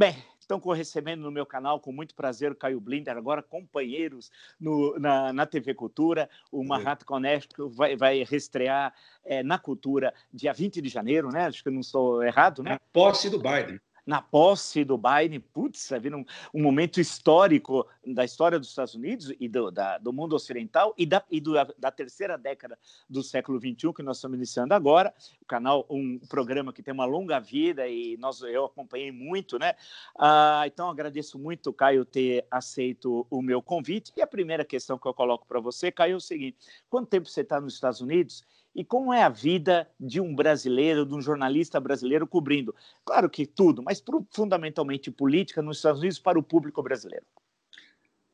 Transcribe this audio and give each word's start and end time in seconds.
Bem, 0.00 0.16
estão 0.40 0.58
recebendo 0.58 1.20
no 1.20 1.30
meu 1.30 1.44
canal 1.44 1.78
com 1.78 1.92
muito 1.92 2.14
prazer 2.14 2.50
o 2.50 2.56
Caio 2.56 2.80
Blinder, 2.80 3.14
agora 3.14 3.42
companheiros 3.42 4.30
no, 4.58 4.98
na, 4.98 5.30
na 5.30 5.44
TV 5.44 5.74
Cultura. 5.74 6.26
O 6.50 6.64
Mahat 6.64 7.04
Konesko 7.04 7.68
vai, 7.68 7.94
vai 7.96 8.24
reestrear 8.24 8.94
é, 9.22 9.42
na 9.42 9.58
Cultura 9.58 10.14
dia 10.32 10.54
20 10.54 10.80
de 10.80 10.88
janeiro, 10.88 11.28
né? 11.30 11.44
Acho 11.44 11.62
que 11.62 11.68
eu 11.68 11.72
não 11.74 11.82
estou 11.82 12.22
errado, 12.22 12.62
né? 12.62 12.72
A 12.72 12.80
posse 12.94 13.28
do 13.28 13.38
Biden 13.38 13.78
na 14.06 14.20
posse 14.22 14.84
do 14.84 14.98
Biden, 14.98 15.40
putz, 15.40 15.90
vindo 16.00 16.18
um, 16.18 16.24
um, 16.54 16.62
momento 16.62 17.00
histórico 17.00 17.86
da 18.06 18.24
história 18.24 18.58
dos 18.58 18.68
Estados 18.68 18.94
Unidos 18.94 19.32
e 19.38 19.48
do, 19.48 19.70
da, 19.70 19.98
do 19.98 20.12
mundo 20.12 20.34
ocidental 20.34 20.94
e, 20.96 21.06
da, 21.06 21.22
e 21.30 21.40
do, 21.40 21.52
da 21.78 21.90
terceira 21.90 22.36
década 22.36 22.78
do 23.08 23.22
século 23.22 23.58
XXI 23.58 23.92
que 23.94 24.02
nós 24.02 24.18
estamos 24.18 24.36
iniciando 24.36 24.74
agora. 24.74 25.14
O 25.40 25.46
canal, 25.46 25.86
um 25.90 26.18
programa 26.28 26.72
que 26.72 26.82
tem 26.82 26.92
uma 26.92 27.04
longa 27.04 27.38
vida 27.38 27.86
e 27.88 28.16
nós, 28.18 28.40
eu 28.42 28.66
acompanhei 28.66 29.12
muito, 29.12 29.58
né? 29.58 29.74
Ah, 30.18 30.62
então, 30.66 30.88
agradeço 30.88 31.38
muito, 31.38 31.72
Caio, 31.72 32.04
ter 32.04 32.46
aceito 32.50 33.26
o 33.30 33.42
meu 33.42 33.62
convite. 33.62 34.12
E 34.16 34.22
a 34.22 34.26
primeira 34.26 34.64
questão 34.64 34.98
que 34.98 35.06
eu 35.06 35.14
coloco 35.14 35.46
para 35.46 35.60
você, 35.60 35.90
Caio, 35.90 36.14
é 36.14 36.16
o 36.16 36.20
seguinte: 36.20 36.58
quanto 36.88 37.08
tempo 37.08 37.28
você 37.28 37.42
está 37.42 37.60
nos 37.60 37.74
Estados 37.74 38.00
Unidos? 38.00 38.44
E 38.74 38.84
como 38.84 39.12
é 39.12 39.22
a 39.22 39.28
vida 39.28 39.88
de 39.98 40.20
um 40.20 40.34
brasileiro, 40.34 41.04
de 41.04 41.14
um 41.14 41.20
jornalista 41.20 41.80
brasileiro 41.80 42.26
cobrindo? 42.26 42.74
Claro 43.04 43.28
que 43.28 43.44
tudo, 43.44 43.82
mas 43.82 44.02
fundamentalmente 44.30 45.10
política 45.10 45.60
nos 45.60 45.78
Estados 45.78 46.00
Unidos 46.00 46.18
para 46.18 46.38
o 46.38 46.42
público 46.42 46.82
brasileiro. 46.82 47.26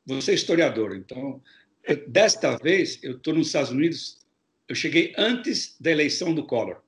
Você 0.05 0.31
é 0.31 0.35
historiador, 0.35 0.95
então, 0.95 1.41
eu, 1.83 2.07
desta 2.07 2.55
vez 2.57 3.03
eu 3.03 3.17
estou 3.17 3.33
nos 3.33 3.47
Estados 3.47 3.71
Unidos, 3.71 4.25
eu 4.67 4.75
cheguei 4.75 5.13
antes 5.17 5.75
da 5.79 5.91
eleição 5.91 6.33
do 6.33 6.45
Collor. 6.45 6.81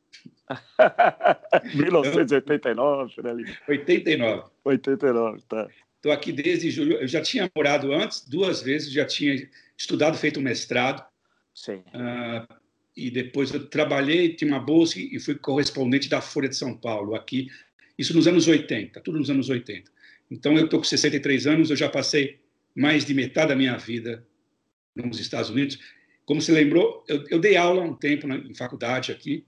1989, 1.75 3.21
né? 3.21 3.55
89. 3.67 4.49
89, 4.63 5.41
tá. 5.47 5.67
Estou 5.95 6.11
aqui 6.11 6.31
desde 6.31 6.71
julho. 6.71 6.97
Eu 6.97 7.07
já 7.07 7.21
tinha 7.21 7.51
morado 7.53 7.91
antes, 7.91 8.25
duas 8.27 8.61
vezes, 8.61 8.91
já 8.91 9.05
tinha 9.05 9.49
estudado, 9.77 10.17
feito 10.17 10.39
um 10.39 10.43
mestrado. 10.43 11.05
Sim. 11.53 11.83
Uh, 11.93 12.58
e 12.99 13.09
depois 13.09 13.53
eu 13.53 13.65
trabalhei, 13.67 14.33
tinha 14.33 14.51
uma 14.51 14.59
bolsa 14.59 14.99
e 14.99 15.19
fui 15.19 15.35
correspondente 15.35 16.09
da 16.09 16.21
Folha 16.21 16.49
de 16.49 16.55
São 16.55 16.75
Paulo 16.75 17.15
aqui. 17.15 17.47
Isso 17.97 18.15
nos 18.15 18.27
anos 18.27 18.47
80, 18.47 18.99
tudo 19.01 19.17
nos 19.17 19.29
anos 19.29 19.49
80. 19.49 19.89
Então 20.29 20.57
eu 20.57 20.65
estou 20.65 20.79
com 20.79 20.85
63 20.85 21.47
anos, 21.47 21.69
eu 21.69 21.75
já 21.75 21.89
passei 21.89 22.39
mais 22.75 23.05
de 23.05 23.13
metade 23.13 23.49
da 23.49 23.55
minha 23.55 23.77
vida 23.77 24.25
nos 24.95 25.19
Estados 25.19 25.49
Unidos. 25.49 25.79
Como 26.25 26.41
se 26.41 26.51
lembrou, 26.51 27.03
eu, 27.07 27.23
eu 27.29 27.39
dei 27.39 27.55
aula 27.55 27.81
um 27.81 27.93
tempo 27.93 28.27
na, 28.27 28.35
em 28.37 28.53
faculdade 28.53 29.11
aqui 29.11 29.43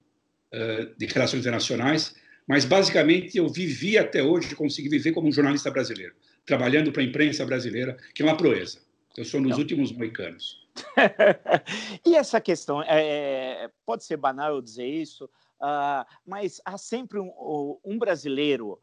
uh, 0.54 0.98
de 0.98 1.06
relações 1.06 1.42
internacionais, 1.42 2.16
mas 2.48 2.66
basicamente 2.66 3.38
eu 3.38 3.48
vivi 3.48 3.98
até 3.98 4.24
hoje, 4.24 4.56
consegui 4.56 4.90
viver 4.90 5.12
como 5.12 5.28
um 5.28 5.32
jornalista 5.32 5.70
brasileiro, 5.70 6.14
trabalhando 6.46 6.92
para 6.92 7.02
a 7.02 7.06
imprensa 7.06 7.46
brasileira, 7.46 7.98
que 8.14 8.22
é 8.22 8.26
uma 8.26 8.36
proeza. 8.36 8.80
Eu 9.16 9.26
sou 9.26 9.40
nos 9.40 9.52
Não. 9.52 9.60
últimos 9.60 9.92
moicanos. 9.92 10.61
e 12.06 12.16
essa 12.16 12.40
questão, 12.42 12.82
é, 12.84 13.70
pode 13.86 14.04
ser 14.04 14.18
banal 14.18 14.56
eu 14.56 14.62
dizer 14.62 14.88
isso, 14.88 15.26
uh, 15.26 16.06
mas 16.26 16.62
há 16.66 16.78
sempre 16.78 17.20
um, 17.20 17.80
um 17.84 17.98
brasileiro 17.98 18.80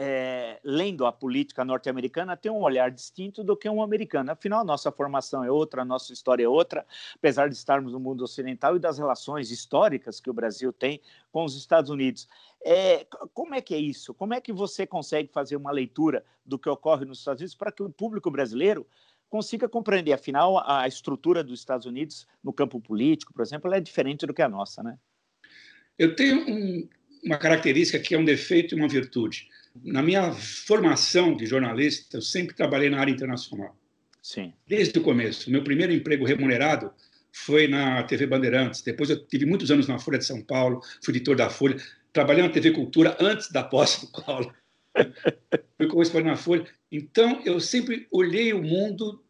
é, 0.00 0.60
lendo 0.62 1.04
a 1.06 1.12
política 1.12 1.64
norte-americana 1.64 2.36
tem 2.36 2.52
um 2.52 2.62
olhar 2.62 2.88
distinto 2.88 3.42
do 3.42 3.56
que 3.56 3.68
um 3.68 3.82
americano. 3.82 4.30
Afinal, 4.30 4.64
nossa 4.64 4.92
formação 4.92 5.42
é 5.42 5.50
outra, 5.50 5.84
nossa 5.84 6.12
história 6.12 6.44
é 6.44 6.48
outra, 6.48 6.86
apesar 7.16 7.48
de 7.48 7.56
estarmos 7.56 7.92
no 7.92 7.98
mundo 7.98 8.22
ocidental 8.22 8.76
e 8.76 8.78
das 8.78 8.96
relações 8.96 9.50
históricas 9.50 10.20
que 10.20 10.30
o 10.30 10.32
Brasil 10.32 10.72
tem 10.72 11.00
com 11.32 11.44
os 11.44 11.56
Estados 11.56 11.90
Unidos. 11.90 12.28
É, 12.64 13.06
como 13.34 13.56
é 13.56 13.60
que 13.60 13.74
é 13.74 13.78
isso? 13.78 14.14
Como 14.14 14.34
é 14.34 14.40
que 14.40 14.52
você 14.52 14.86
consegue 14.86 15.32
fazer 15.32 15.56
uma 15.56 15.72
leitura 15.72 16.24
do 16.46 16.58
que 16.58 16.68
ocorre 16.68 17.04
nos 17.04 17.18
Estados 17.18 17.40
Unidos 17.40 17.56
para 17.56 17.72
que 17.72 17.82
o 17.82 17.90
público 17.90 18.30
brasileiro 18.30 18.86
consiga 19.28 19.68
compreender. 19.68 20.12
Afinal, 20.12 20.62
a 20.68 20.86
estrutura 20.86 21.44
dos 21.44 21.60
Estados 21.60 21.86
Unidos 21.86 22.26
no 22.42 22.52
campo 22.52 22.80
político, 22.80 23.32
por 23.32 23.42
exemplo, 23.42 23.72
é 23.72 23.80
diferente 23.80 24.26
do 24.26 24.34
que 24.34 24.42
a 24.42 24.48
nossa, 24.48 24.82
né? 24.82 24.96
Eu 25.98 26.14
tenho 26.14 26.48
um, 26.48 26.88
uma 27.24 27.36
característica 27.36 27.98
que 27.98 28.14
é 28.14 28.18
um 28.18 28.24
defeito 28.24 28.74
e 28.74 28.78
uma 28.78 28.88
virtude. 28.88 29.48
Na 29.84 30.02
minha 30.02 30.32
formação 30.32 31.36
de 31.36 31.46
jornalista, 31.46 32.16
eu 32.16 32.22
sempre 32.22 32.54
trabalhei 32.54 32.88
na 32.90 33.00
área 33.00 33.12
internacional. 33.12 33.76
Sim. 34.22 34.52
Desde 34.66 34.98
o 34.98 35.02
começo. 35.02 35.50
Meu 35.50 35.62
primeiro 35.62 35.92
emprego 35.92 36.24
remunerado 36.24 36.92
foi 37.32 37.68
na 37.68 38.02
TV 38.02 38.26
Bandeirantes. 38.26 38.82
Depois 38.82 39.10
eu 39.10 39.24
tive 39.26 39.46
muitos 39.46 39.70
anos 39.70 39.86
na 39.86 39.98
Folha 39.98 40.18
de 40.18 40.24
São 40.24 40.42
Paulo, 40.42 40.80
fui 41.02 41.14
editor 41.14 41.36
da 41.36 41.50
Folha. 41.50 41.76
Trabalhei 42.12 42.42
na 42.42 42.48
TV 42.48 42.72
Cultura 42.72 43.16
antes 43.20 43.50
da 43.50 43.62
posse 43.62 44.06
do 44.06 44.22
Paulo. 44.22 44.52
Fui 45.76 45.86
correspondente 45.86 46.30
na 46.30 46.36
Folha. 46.36 46.66
Então, 46.90 47.42
eu 47.44 47.60
sempre 47.60 48.06
olhei 48.10 48.52
o 48.52 48.62
mundo, 48.62 49.22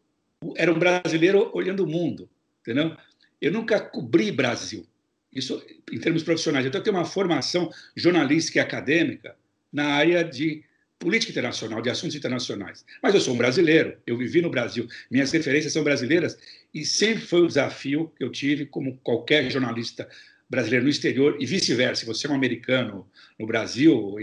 era 0.55 0.71
um 0.71 0.79
brasileiro 0.79 1.51
olhando 1.53 1.83
o 1.83 1.87
mundo, 1.87 2.29
entendeu? 2.61 2.95
Eu 3.41 3.51
nunca 3.51 3.79
cobri 3.79 4.31
Brasil, 4.31 4.85
isso 5.33 5.63
em 5.91 5.99
termos 5.99 6.23
profissionais. 6.23 6.65
Então, 6.65 6.79
eu 6.79 6.83
tenho 6.83 6.95
uma 6.95 7.05
formação 7.05 7.69
jornalística 7.95 8.59
e 8.59 8.61
acadêmica 8.61 9.35
na 9.71 9.85
área 9.87 10.23
de 10.23 10.63
política 10.99 11.31
internacional, 11.31 11.81
de 11.81 11.89
assuntos 11.89 12.15
internacionais. 12.15 12.85
Mas 13.01 13.15
eu 13.15 13.21
sou 13.21 13.33
um 13.33 13.37
brasileiro, 13.37 13.97
eu 14.05 14.17
vivi 14.17 14.41
no 14.41 14.49
Brasil, 14.49 14.85
minhas 15.09 15.31
referências 15.31 15.71
são 15.71 15.83
brasileiras 15.83 16.37
e 16.73 16.85
sempre 16.85 17.25
foi 17.25 17.41
o 17.41 17.47
desafio 17.47 18.11
que 18.17 18.23
eu 18.23 18.29
tive, 18.29 18.65
como 18.65 18.97
qualquer 18.97 19.49
jornalista 19.49 20.07
brasileiro 20.49 20.85
no 20.85 20.89
exterior 20.89 21.37
e 21.39 21.45
vice-versa. 21.45 22.01
Se 22.01 22.05
você 22.05 22.27
é 22.27 22.29
um 22.29 22.35
americano 22.35 23.09
no 23.37 23.45
Brasil, 23.45 24.15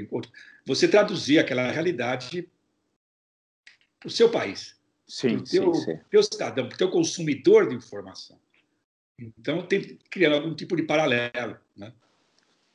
você 0.67 0.89
traduzir 0.89 1.39
aquela 1.39 1.71
realidade 1.71 2.49
para 4.01 4.09
o 4.09 4.11
seu 4.11 4.31
país, 4.31 4.77
para 5.21 5.33
o 5.33 5.45
teu, 5.45 5.75
sim, 5.75 5.99
teu 6.11 6.23
cidadão, 6.23 6.69
para 6.69 6.75
o 6.75 6.79
teu 6.79 6.91
consumidor 6.91 7.69
de 7.69 7.75
informação. 7.75 8.39
Então, 9.19 9.67
tem 9.67 9.81
que 9.81 9.95
criar 10.11 10.33
algum 10.33 10.55
tipo 10.55 10.77
de 10.77 10.83
paralelo, 10.83 11.57
né? 11.77 11.93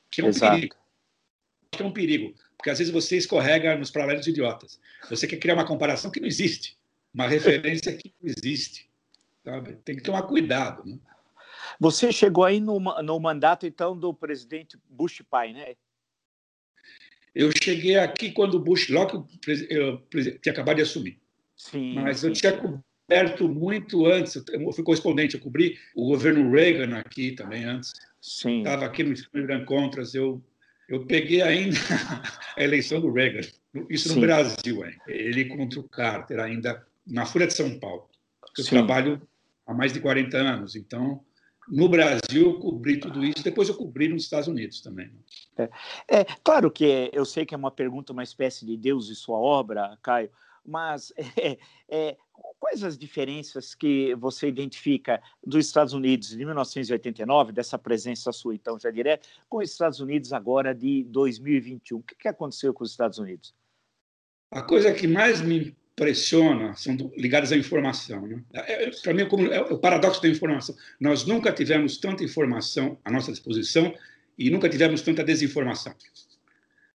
que 0.10 0.22
é 0.22 0.24
um 0.24 0.30
Exato. 0.30 0.56
perigo. 0.56 0.76
Que 1.72 1.84
é 1.84 1.86
um 1.86 1.94
perigo, 1.94 2.34
porque 2.58 2.70
às 2.70 2.80
vezes 2.80 2.92
você 2.92 3.16
escorrega 3.16 3.78
nos 3.78 3.92
paralelos 3.92 4.28
idiotas. 4.28 4.80
Você 5.10 5.28
quer 5.28 5.38
criar 5.38 5.54
uma 5.54 5.66
comparação 5.66 6.12
que 6.12 6.20
não 6.20 6.28
existe, 6.28 6.78
uma 7.14 7.28
referência 7.28 7.96
que 7.96 8.14
não 8.22 8.30
existe. 8.30 8.90
Sabe? 9.44 9.74
Tem 9.86 9.96
que 9.96 10.04
tomar 10.04 10.24
cuidado. 10.24 10.84
Né? 10.86 11.00
Você 11.82 12.12
chegou 12.12 12.44
aí 12.44 12.60
no, 12.60 12.80
no 12.80 13.20
mandato, 13.20 13.66
então, 13.66 13.98
do 13.98 14.14
presidente 14.14 14.78
Bush 14.88 15.24
pai, 15.28 15.52
né? 15.52 15.74
Eu 17.34 17.50
cheguei 17.60 17.98
aqui 17.98 18.32
quando 18.32 18.54
o 18.54 18.60
Bush, 18.60 18.88
logo 18.90 19.28
que 19.44 20.38
tinha 20.38 20.54
acabado 20.54 20.76
de 20.76 20.84
assumir. 20.84 21.20
Sim, 21.56 21.96
Mas 21.96 22.24
eu 22.24 22.32
tinha 22.34 22.56
coberto 22.56 23.50
muito 23.50 24.06
antes, 24.06 24.36
eu 24.52 24.72
fui 24.72 24.84
correspondente, 24.84 25.34
eu 25.34 25.42
cobri 25.42 25.76
o 25.96 26.10
governo 26.10 26.52
Reagan 26.52 27.00
aqui 27.00 27.32
também 27.32 27.64
antes. 27.64 27.94
Sim. 28.22 28.60
Estava 28.60 28.86
aqui 28.86 29.04
no 29.04 29.14
Instagram 29.14 29.66
Contras, 29.66 30.14
eu, 30.14 30.40
eu 30.88 31.04
peguei 31.08 31.42
ainda 31.42 31.78
a 32.56 32.64
eleição 32.64 33.02
do 33.02 33.12
Reagan, 33.12 33.42
isso 33.90 34.10
no 34.10 34.14
sim. 34.14 34.22
Brasil, 34.22 34.86
hein? 34.86 34.96
ele 35.08 35.46
contra 35.46 35.80
o 35.80 35.90
Carter, 35.90 36.40
ainda 36.40 36.86
na 37.08 37.26
Folha 37.26 37.48
de 37.48 37.56
São 37.56 37.80
Paulo. 37.80 38.08
Eu 38.56 38.64
sim. 38.64 38.70
trabalho 38.70 39.20
há 39.66 39.74
mais 39.74 39.92
de 39.92 40.00
40 40.00 40.38
anos, 40.38 40.76
então 40.76 41.26
no 41.72 41.88
Brasil 41.88 42.20
eu 42.34 42.60
cobri 42.60 43.00
tudo 43.00 43.24
isso, 43.24 43.42
depois 43.42 43.70
eu 43.70 43.76
cobri 43.76 44.10
nos 44.10 44.24
Estados 44.24 44.50
Unidos 44.50 44.82
também. 44.82 45.10
É, 45.58 45.70
é 46.10 46.26
claro 46.44 46.70
que 46.70 47.10
eu 47.14 47.24
sei 47.24 47.46
que 47.46 47.56
é 47.56 47.58
uma 47.58 47.72
pergunta, 47.72 48.12
uma 48.12 48.24
espécie 48.24 48.66
de 48.66 48.76
Deus 48.76 49.10
e 49.10 49.16
sua 49.16 49.38
obra, 49.38 49.98
Caio, 50.04 50.30
mas 50.66 51.14
é, 51.38 51.58
é, 51.88 52.18
quais 52.60 52.84
as 52.84 52.98
diferenças 52.98 53.74
que 53.74 54.14
você 54.16 54.50
identifica 54.50 55.24
dos 55.46 55.66
Estados 55.66 55.94
Unidos 55.94 56.30
de 56.30 56.46
1989, 56.46 57.54
dessa 57.54 57.80
presença 57.80 58.34
sua, 58.34 58.54
então, 58.54 58.78
já 58.78 58.92
direto, 58.92 59.30
com 59.48 59.60
os 59.60 59.72
Estados 59.72 60.02
Unidos 60.02 60.34
agora 60.34 60.76
de 60.76 61.06
2021? 61.06 62.00
O 62.00 62.04
que, 62.04 62.16
que 62.16 62.28
aconteceu 62.28 62.74
com 62.74 62.84
os 62.84 62.92
Estados 62.92 63.18
Unidos? 63.18 63.56
A 64.52 64.62
coisa 64.62 64.94
que 64.94 65.08
mais 65.08 65.40
me 65.40 65.74
pressiona 65.96 66.74
são 66.76 66.96
ligadas 67.18 67.52
à 67.52 67.58
informação. 67.58 68.26
Né? 68.28 68.44
É, 68.54 68.86
é 68.86 68.92
Para 68.92 69.14
mim, 69.14 69.22
é, 69.22 69.26
como, 69.26 69.48
é 69.48 69.62
o 69.62 69.78
paradoxo 69.78 70.22
da 70.22 70.28
informação. 70.28 70.76
Nós 71.00 71.26
nunca 71.26 71.52
tivemos 71.52 71.98
tanta 71.98 72.24
informação 72.24 72.98
à 73.04 73.12
nossa 73.12 73.32
disposição 73.32 73.94
e 74.38 74.50
nunca 74.50 74.70
tivemos 74.70 75.02
tanta 75.02 75.24
desinformação. 75.24 75.94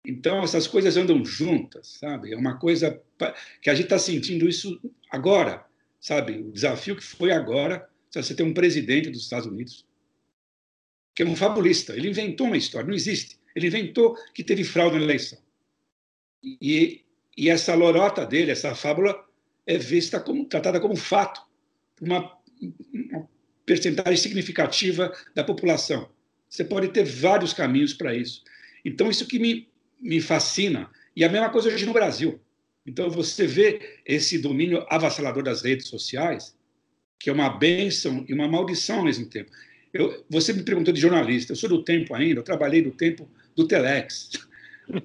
Então, 0.04 0.42
essas 0.42 0.66
coisas 0.66 0.96
andam 0.96 1.24
juntas, 1.24 1.98
sabe? 1.98 2.32
É 2.32 2.36
uma 2.36 2.58
coisa 2.58 3.00
que 3.60 3.68
a 3.68 3.74
gente 3.74 3.86
está 3.86 3.98
sentindo 3.98 4.48
isso 4.48 4.80
agora, 5.10 5.64
sabe? 6.00 6.38
O 6.38 6.52
desafio 6.52 6.96
que 6.96 7.02
foi 7.02 7.32
agora, 7.32 7.88
você 8.12 8.34
tem 8.34 8.46
um 8.46 8.54
presidente 8.54 9.10
dos 9.10 9.22
Estados 9.22 9.46
Unidos 9.46 9.84
que 11.16 11.22
é 11.22 11.26
um 11.26 11.34
fabulista. 11.34 11.96
Ele 11.96 12.10
inventou 12.10 12.46
uma 12.46 12.58
história, 12.58 12.86
não 12.86 12.94
existe. 12.94 13.38
Ele 13.54 13.68
inventou 13.68 14.14
que 14.34 14.44
teve 14.44 14.62
fraude 14.62 14.98
na 14.98 15.02
eleição. 15.02 15.38
E 16.44 17.05
e 17.36 17.50
essa 17.50 17.74
lorota 17.74 18.24
dele, 18.24 18.50
essa 18.50 18.74
fábula, 18.74 19.22
é 19.66 19.76
vista 19.76 20.18
como 20.18 20.44
tratada 20.46 20.80
como 20.80 20.96
fato 20.96 21.42
por 21.94 22.06
uma, 22.06 22.32
uma 22.92 23.28
percentagem 23.64 24.16
significativa 24.16 25.12
da 25.34 25.44
população. 25.44 26.08
Você 26.48 26.64
pode 26.64 26.88
ter 26.88 27.04
vários 27.04 27.52
caminhos 27.52 27.92
para 27.92 28.14
isso. 28.14 28.42
Então, 28.84 29.10
isso 29.10 29.26
que 29.26 29.38
me, 29.38 29.68
me 30.00 30.20
fascina. 30.20 30.88
E 31.14 31.24
a 31.24 31.28
mesma 31.28 31.50
coisa 31.50 31.68
hoje 31.68 31.84
no 31.84 31.92
Brasil. 31.92 32.40
Então, 32.86 33.10
você 33.10 33.46
vê 33.46 34.00
esse 34.06 34.38
domínio 34.38 34.86
avassalador 34.88 35.42
das 35.42 35.62
redes 35.62 35.88
sociais, 35.88 36.56
que 37.18 37.28
é 37.28 37.32
uma 37.32 37.50
bênção 37.50 38.24
e 38.28 38.32
uma 38.32 38.46
maldição 38.46 38.98
ao 38.98 39.04
mesmo 39.04 39.26
tempo. 39.26 39.50
Eu, 39.92 40.24
você 40.30 40.52
me 40.52 40.62
perguntou 40.62 40.94
de 40.94 41.00
jornalista, 41.00 41.52
eu 41.52 41.56
sou 41.56 41.68
do 41.68 41.82
tempo 41.82 42.14
ainda, 42.14 42.40
eu 42.40 42.44
trabalhei 42.44 42.82
do 42.82 42.92
tempo 42.92 43.28
do 43.56 43.66
Telex, 43.66 44.30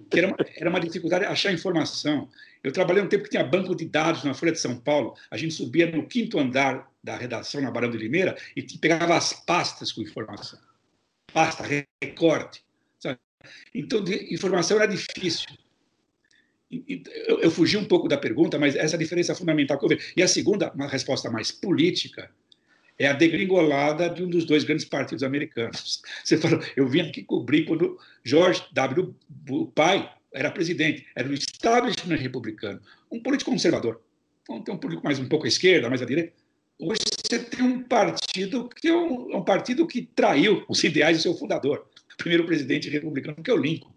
que 0.10 0.20
era 0.20 0.28
uma, 0.28 0.38
era 0.56 0.70
uma 0.70 0.80
dificuldade 0.80 1.26
achar 1.26 1.52
informação. 1.52 2.30
Eu 2.64 2.72
trabalhei 2.72 3.02
um 3.02 3.08
tempo 3.08 3.24
que 3.24 3.32
tinha 3.32 3.44
banco 3.44 3.76
de 3.76 3.86
dados 3.86 4.24
na 4.24 4.34
Folha 4.34 4.52
de 4.52 4.60
São 4.60 4.78
Paulo, 4.78 5.16
a 5.30 5.38
gente 5.38 5.54
subia 5.54 5.90
no 5.90 6.08
quinto 6.08 6.40
andar 6.40 6.90
da 7.04 7.18
redação 7.18 7.62
na 7.62 7.72
Barão 7.72 7.90
de 7.90 7.98
Limeira 7.98 8.38
e 8.56 8.62
pegava 8.78 9.16
as 9.16 9.34
pastas 9.34 9.92
com 9.92 10.02
informação. 10.02 10.60
Pasta, 11.34 11.64
recorte. 12.02 12.64
Sabe? 13.00 13.20
Então, 13.74 14.04
informação 14.30 14.78
era 14.78 14.86
difícil. 14.86 15.48
Eu, 16.70 17.40
eu 17.40 17.52
fugi 17.52 17.76
um 17.76 17.86
pouco 17.86 18.08
da 18.08 18.18
pergunta, 18.18 18.58
mas 18.58 18.76
essa 18.76 18.96
é 18.96 19.00
diferença 19.00 19.36
fundamental 19.36 19.78
que 19.78 19.86
eu 19.86 19.90
vejo. 19.90 20.14
E 20.16 20.22
a 20.22 20.28
segunda, 20.28 20.72
uma 20.74 20.88
resposta 20.88 21.30
mais 21.30 21.52
política, 21.52 22.32
é 23.02 23.08
a 23.08 23.14
degringolada 23.14 24.08
de 24.08 24.24
um 24.24 24.30
dos 24.30 24.46
dois 24.46 24.64
grandes 24.64 24.86
partidos 24.86 25.24
americanos. 25.24 26.04
Você 26.24 26.38
falou, 26.38 26.60
eu 26.76 26.88
vim 26.88 27.02
aqui 27.02 27.24
cobrir 27.24 27.66
quando 27.66 27.98
George 28.24 28.64
W. 28.72 29.16
pai 29.74 30.08
era 30.32 30.52
presidente, 30.52 31.08
era 31.16 31.28
o 31.28 31.34
establishment 31.34 32.18
republicano, 32.18 32.80
um 33.12 33.20
político 33.20 33.50
conservador. 33.50 34.00
Então, 34.44 34.62
tem 34.62 34.76
um 34.76 34.78
político 34.78 35.04
mais 35.04 35.18
um 35.18 35.28
pouco 35.28 35.46
à 35.46 35.48
esquerda, 35.48 35.90
mais 35.90 36.02
à 36.04 36.06
direita. 36.06 36.32
Hoje 36.80 37.02
você 37.28 37.40
tem 37.40 37.66
um 37.66 37.82
partido 37.82 38.70
que 38.70 38.88
é 38.88 38.96
um, 38.96 39.36
um 39.36 39.44
partido 39.44 39.88
que 39.88 40.04
traiu 40.04 40.64
os 40.70 40.84
ideais 40.84 41.18
do 41.18 41.24
seu 41.24 41.34
fundador, 41.34 41.88
o 42.14 42.18
primeiro 42.18 42.46
presidente 42.46 42.88
republicano, 42.88 43.44
que 43.44 43.50
é 43.50 43.54
o 43.54 43.58
Lincoln. 43.58 43.92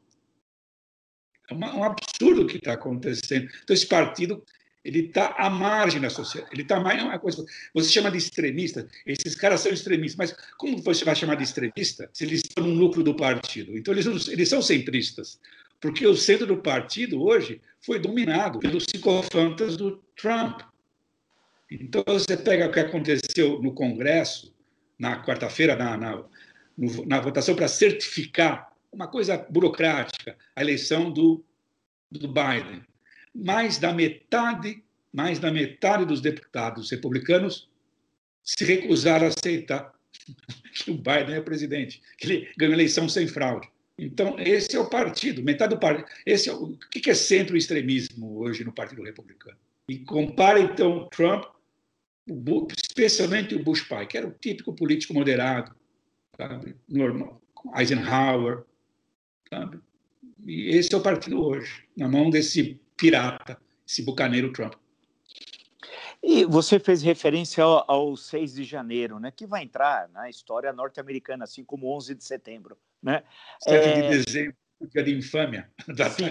É 1.50 1.52
uma, 1.52 1.76
um 1.76 1.84
absurdo 1.84 2.42
o 2.42 2.46
que 2.46 2.56
está 2.56 2.72
acontecendo. 2.72 3.50
Então, 3.62 3.74
esse 3.74 3.86
partido 3.86 4.42
ele 4.84 5.06
está 5.06 5.34
à 5.38 5.48
margem 5.48 6.00
da 6.00 6.10
sociedade. 6.10 6.52
Ele 6.52 6.62
está 6.62 6.78
mais 6.78 7.02
uma 7.02 7.18
coisa. 7.18 7.44
Você 7.72 7.90
chama 7.90 8.10
de 8.10 8.18
extremista. 8.18 8.86
Esses 9.06 9.34
caras 9.34 9.60
são 9.60 9.72
extremistas. 9.72 10.16
Mas 10.16 10.48
como 10.58 10.76
você 10.82 11.04
vai 11.04 11.16
chamar 11.16 11.36
de 11.36 11.44
extremista 11.44 12.10
se 12.12 12.24
eles 12.24 12.42
estão 12.44 12.64
no 12.64 12.74
núcleo 12.74 13.02
do 13.02 13.16
partido? 13.16 13.76
Então 13.78 13.94
eles, 13.94 14.28
eles 14.28 14.48
são 14.48 14.60
centristas, 14.60 15.40
porque 15.80 16.06
o 16.06 16.14
centro 16.14 16.46
do 16.46 16.58
partido 16.58 17.22
hoje 17.22 17.62
foi 17.80 17.98
dominado 17.98 18.58
pelos 18.58 18.84
psicofantas 18.84 19.76
do 19.76 20.02
Trump. 20.16 20.60
Então 21.70 22.04
você 22.06 22.36
pega 22.36 22.66
o 22.66 22.72
que 22.72 22.80
aconteceu 22.80 23.62
no 23.62 23.72
Congresso 23.72 24.54
na 24.98 25.24
quarta-feira 25.24 25.74
na, 25.74 25.96
na, 25.96 26.24
na 27.06 27.20
votação 27.20 27.56
para 27.56 27.68
certificar 27.68 28.70
uma 28.92 29.08
coisa 29.08 29.38
burocrática 29.50 30.36
a 30.54 30.60
eleição 30.60 31.10
do, 31.10 31.42
do 32.12 32.28
Biden 32.28 32.82
mais 33.34 33.78
da 33.78 33.92
metade, 33.92 34.82
mais 35.12 35.38
da 35.38 35.50
metade 35.50 36.04
dos 36.04 36.20
deputados 36.20 36.90
republicanos 36.90 37.68
se 38.42 38.64
recusaram 38.64 39.26
a 39.26 39.28
aceitar 39.28 39.92
que 40.84 40.90
o 40.90 40.94
Biden 40.94 41.34
é 41.34 41.40
presidente, 41.40 42.00
que 42.18 42.26
ele 42.26 42.48
ganhou 42.56 42.74
eleição 42.74 43.08
sem 43.08 43.26
fraude. 43.26 43.68
Então, 43.98 44.36
esse 44.38 44.74
é 44.76 44.80
o 44.80 44.88
partido, 44.88 45.42
metade 45.42 45.74
do 45.74 45.80
partido. 45.80 46.08
Esse 46.26 46.48
é 46.48 46.52
o, 46.52 46.64
o 46.64 46.78
que 46.78 47.10
é 47.10 47.14
centro-extremismo 47.14 48.38
hoje 48.38 48.64
no 48.64 48.72
Partido 48.72 49.02
Republicano? 49.02 49.56
E 49.88 49.98
compara, 49.98 50.58
então, 50.58 51.08
Trump, 51.10 51.44
o, 52.28 52.66
especialmente 52.76 53.54
o 53.54 53.62
Bush 53.62 53.82
pai, 53.82 54.06
que 54.06 54.18
era 54.18 54.26
o 54.26 54.32
típico 54.32 54.74
político 54.74 55.14
moderado, 55.14 55.74
sabe? 56.36 56.74
normal, 56.88 57.40
Eisenhower, 57.76 58.64
sabe? 59.48 59.78
E 60.44 60.76
esse 60.76 60.92
é 60.92 60.98
o 60.98 61.02
partido 61.02 61.42
hoje, 61.42 61.84
na 61.96 62.08
mão 62.08 62.30
desse 62.30 62.80
pirata, 62.96 63.58
esse 63.86 64.02
bucaneiro 64.02 64.52
Trump. 64.52 64.74
E 66.22 66.44
você 66.46 66.78
fez 66.78 67.02
referência 67.02 67.62
ao, 67.62 67.84
ao 67.86 68.16
6 68.16 68.54
de 68.54 68.64
janeiro, 68.64 69.20
né, 69.20 69.30
que 69.30 69.46
vai 69.46 69.62
entrar 69.62 70.08
na 70.08 70.30
história 70.30 70.72
norte-americana, 70.72 71.44
assim 71.44 71.62
como 71.62 71.94
11 71.94 72.14
de 72.14 72.24
setembro. 72.24 72.78
Né? 73.02 73.22
7 73.60 73.76
é... 73.76 74.00
de 74.00 74.08
dezembro, 74.24 74.56
dia 74.90 75.02
de 75.02 75.14
infâmia 75.14 75.70
da 75.94 76.08
sim, 76.08 76.24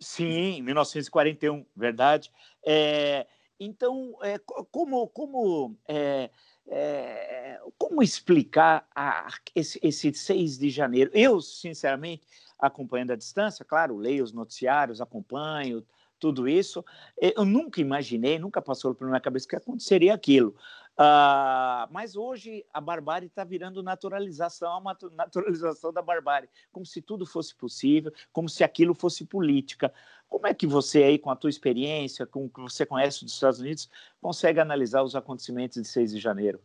Sim, 0.00 0.62
1941, 0.62 1.64
verdade. 1.76 2.32
É, 2.66 3.26
então, 3.60 4.18
é, 4.22 4.38
como, 4.72 5.06
como, 5.08 5.78
é, 5.86 6.28
é, 6.66 7.60
como 7.78 8.02
explicar 8.02 8.88
a, 8.94 9.28
esse, 9.54 9.78
esse 9.82 10.12
6 10.12 10.58
de 10.58 10.68
janeiro? 10.68 11.12
Eu, 11.14 11.40
sinceramente, 11.40 12.26
acompanhando 12.62 13.10
à 13.10 13.16
distância, 13.16 13.64
claro, 13.64 13.96
leio 13.96 14.22
os 14.22 14.32
noticiários, 14.32 15.00
acompanho 15.00 15.84
tudo 16.20 16.48
isso. 16.48 16.84
Eu 17.20 17.44
nunca 17.44 17.80
imaginei, 17.80 18.38
nunca 18.38 18.62
passou 18.62 18.94
pela 18.94 19.10
minha 19.10 19.20
cabeça 19.20 19.48
que 19.48 19.56
aconteceria 19.56 20.14
aquilo. 20.14 20.54
Uh, 20.92 21.88
mas 21.90 22.14
hoje 22.14 22.64
a 22.72 22.80
barbárie 22.80 23.26
está 23.26 23.42
virando 23.42 23.82
naturalização, 23.82 24.78
uma 24.78 24.96
naturalização 25.16 25.92
da 25.92 26.00
barbárie, 26.00 26.48
como 26.70 26.86
se 26.86 27.02
tudo 27.02 27.26
fosse 27.26 27.54
possível, 27.54 28.12
como 28.32 28.48
se 28.48 28.62
aquilo 28.62 28.94
fosse 28.94 29.24
política. 29.24 29.92
Como 30.28 30.46
é 30.46 30.54
que 30.54 30.66
você 30.66 31.02
aí, 31.02 31.18
com 31.18 31.30
a 31.30 31.36
tua 31.36 31.50
experiência, 31.50 32.24
com 32.24 32.44
o 32.44 32.48
que 32.48 32.60
você 32.60 32.86
conhece 32.86 33.24
dos 33.24 33.34
Estados 33.34 33.58
Unidos, 33.58 33.90
consegue 34.20 34.60
analisar 34.60 35.02
os 35.02 35.16
acontecimentos 35.16 35.82
de 35.82 35.88
6 35.88 36.12
de 36.12 36.20
janeiro? 36.20 36.60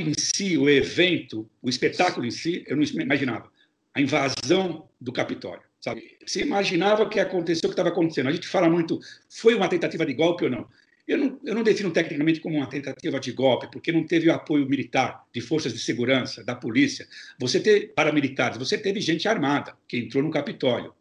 Em 0.00 0.12
si, 0.16 0.56
o 0.56 0.68
evento, 0.68 1.48
o 1.62 1.68
espetáculo 1.68 2.26
em 2.26 2.30
si, 2.30 2.64
eu 2.66 2.76
não 2.76 2.82
imaginava. 2.82 3.50
A 3.94 4.00
invasão 4.00 4.88
do 5.00 5.12
Capitólio, 5.12 5.62
sabe? 5.80 6.16
Você 6.26 6.42
imaginava 6.42 7.04
o 7.04 7.08
que 7.08 7.20
aconteceu, 7.20 7.68
o 7.68 7.70
que 7.70 7.74
estava 7.74 7.90
acontecendo. 7.90 8.28
A 8.28 8.32
gente 8.32 8.48
fala 8.48 8.68
muito, 8.68 8.98
foi 9.30 9.54
uma 9.54 9.68
tentativa 9.68 10.04
de 10.04 10.14
golpe 10.14 10.44
ou 10.44 10.50
não? 10.50 10.68
Eu 11.06 11.18
não, 11.18 11.40
eu 11.44 11.54
não 11.54 11.62
defino 11.62 11.90
tecnicamente 11.90 12.40
como 12.40 12.56
uma 12.56 12.66
tentativa 12.66 13.20
de 13.20 13.30
golpe, 13.32 13.70
porque 13.70 13.92
não 13.92 14.06
teve 14.06 14.28
o 14.28 14.32
apoio 14.32 14.66
militar, 14.66 15.22
de 15.32 15.40
forças 15.40 15.72
de 15.72 15.78
segurança, 15.78 16.42
da 16.42 16.54
polícia. 16.54 17.06
Você 17.38 17.60
teve 17.60 17.88
paramilitares, 17.88 18.56
você 18.56 18.78
teve 18.78 19.00
gente 19.00 19.28
armada 19.28 19.76
que 19.86 19.98
entrou 19.98 20.22
no 20.22 20.30
Capitólio. 20.30 20.94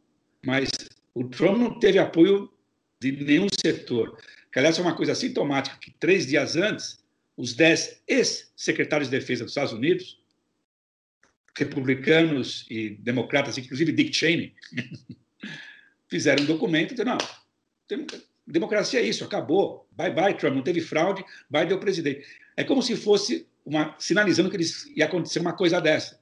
Mas 0.45 0.69
o 1.15 1.23
Trump 1.23 1.57
não 1.57 1.79
teve 1.79 1.99
apoio 1.99 2.51
de 2.99 3.11
nenhum 3.11 3.47
setor. 3.61 4.17
Que, 4.51 4.59
aliás, 4.59 4.77
é 4.77 4.81
uma 4.81 4.95
coisa 4.95 5.15
sintomática, 5.15 5.77
que 5.79 5.91
três 5.91 6.27
dias 6.27 6.55
antes, 6.57 6.99
os 7.35 7.53
dez 7.53 8.01
ex-secretários 8.07 9.09
de 9.09 9.17
defesa 9.17 9.43
dos 9.43 9.51
Estados 9.51 9.73
Unidos, 9.73 10.19
republicanos 11.57 12.65
e 12.69 12.91
democratas, 12.91 13.57
inclusive 13.57 13.91
Dick 13.91 14.13
Cheney, 14.13 14.53
fizeram 16.07 16.43
um 16.43 16.47
documento 16.47 16.91
dizendo, 16.91 17.11
não, 17.11 18.07
democracia 18.45 18.99
é 18.99 19.03
isso, 19.03 19.23
acabou, 19.23 19.87
bye 19.91 20.11
bye 20.11 20.35
Trump, 20.35 20.55
não 20.55 20.63
teve 20.63 20.81
fraude, 20.81 21.23
é 21.51 21.73
o 21.73 21.79
presidente. 21.79 22.25
É 22.55 22.63
como 22.63 22.81
se 22.81 22.95
fosse 22.95 23.47
uma, 23.65 23.95
sinalizando 23.97 24.49
que 24.49 24.57
eles, 24.57 24.85
ia 24.95 25.05
acontecer 25.05 25.39
uma 25.39 25.53
coisa 25.53 25.79
dessa, 25.79 26.19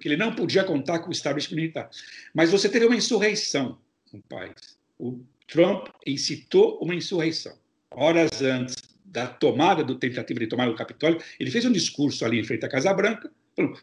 que 0.00 0.08
ele 0.08 0.16
não 0.16 0.34
podia 0.34 0.64
contar 0.64 0.98
com 0.98 1.08
o 1.08 1.12
establishment 1.12 1.56
militar. 1.56 1.90
Mas 2.34 2.50
você 2.50 2.68
teve 2.68 2.86
uma 2.86 2.96
insurreição 2.96 3.78
no 4.12 4.20
país. 4.22 4.78
O 4.98 5.20
Trump 5.46 5.88
incitou 6.06 6.78
uma 6.82 6.94
insurreição. 6.94 7.58
Horas 7.90 8.42
antes 8.42 8.89
da 9.10 9.26
tomada 9.26 9.82
do 9.82 9.96
tentativa 9.96 10.38
de 10.38 10.46
tomar 10.46 10.68
o 10.68 10.74
Capitólio, 10.74 11.20
ele 11.38 11.50
fez 11.50 11.64
um 11.64 11.72
discurso 11.72 12.24
ali 12.24 12.38
em 12.38 12.44
frente 12.44 12.64
à 12.64 12.68
Casa 12.68 12.94
Branca, 12.94 13.30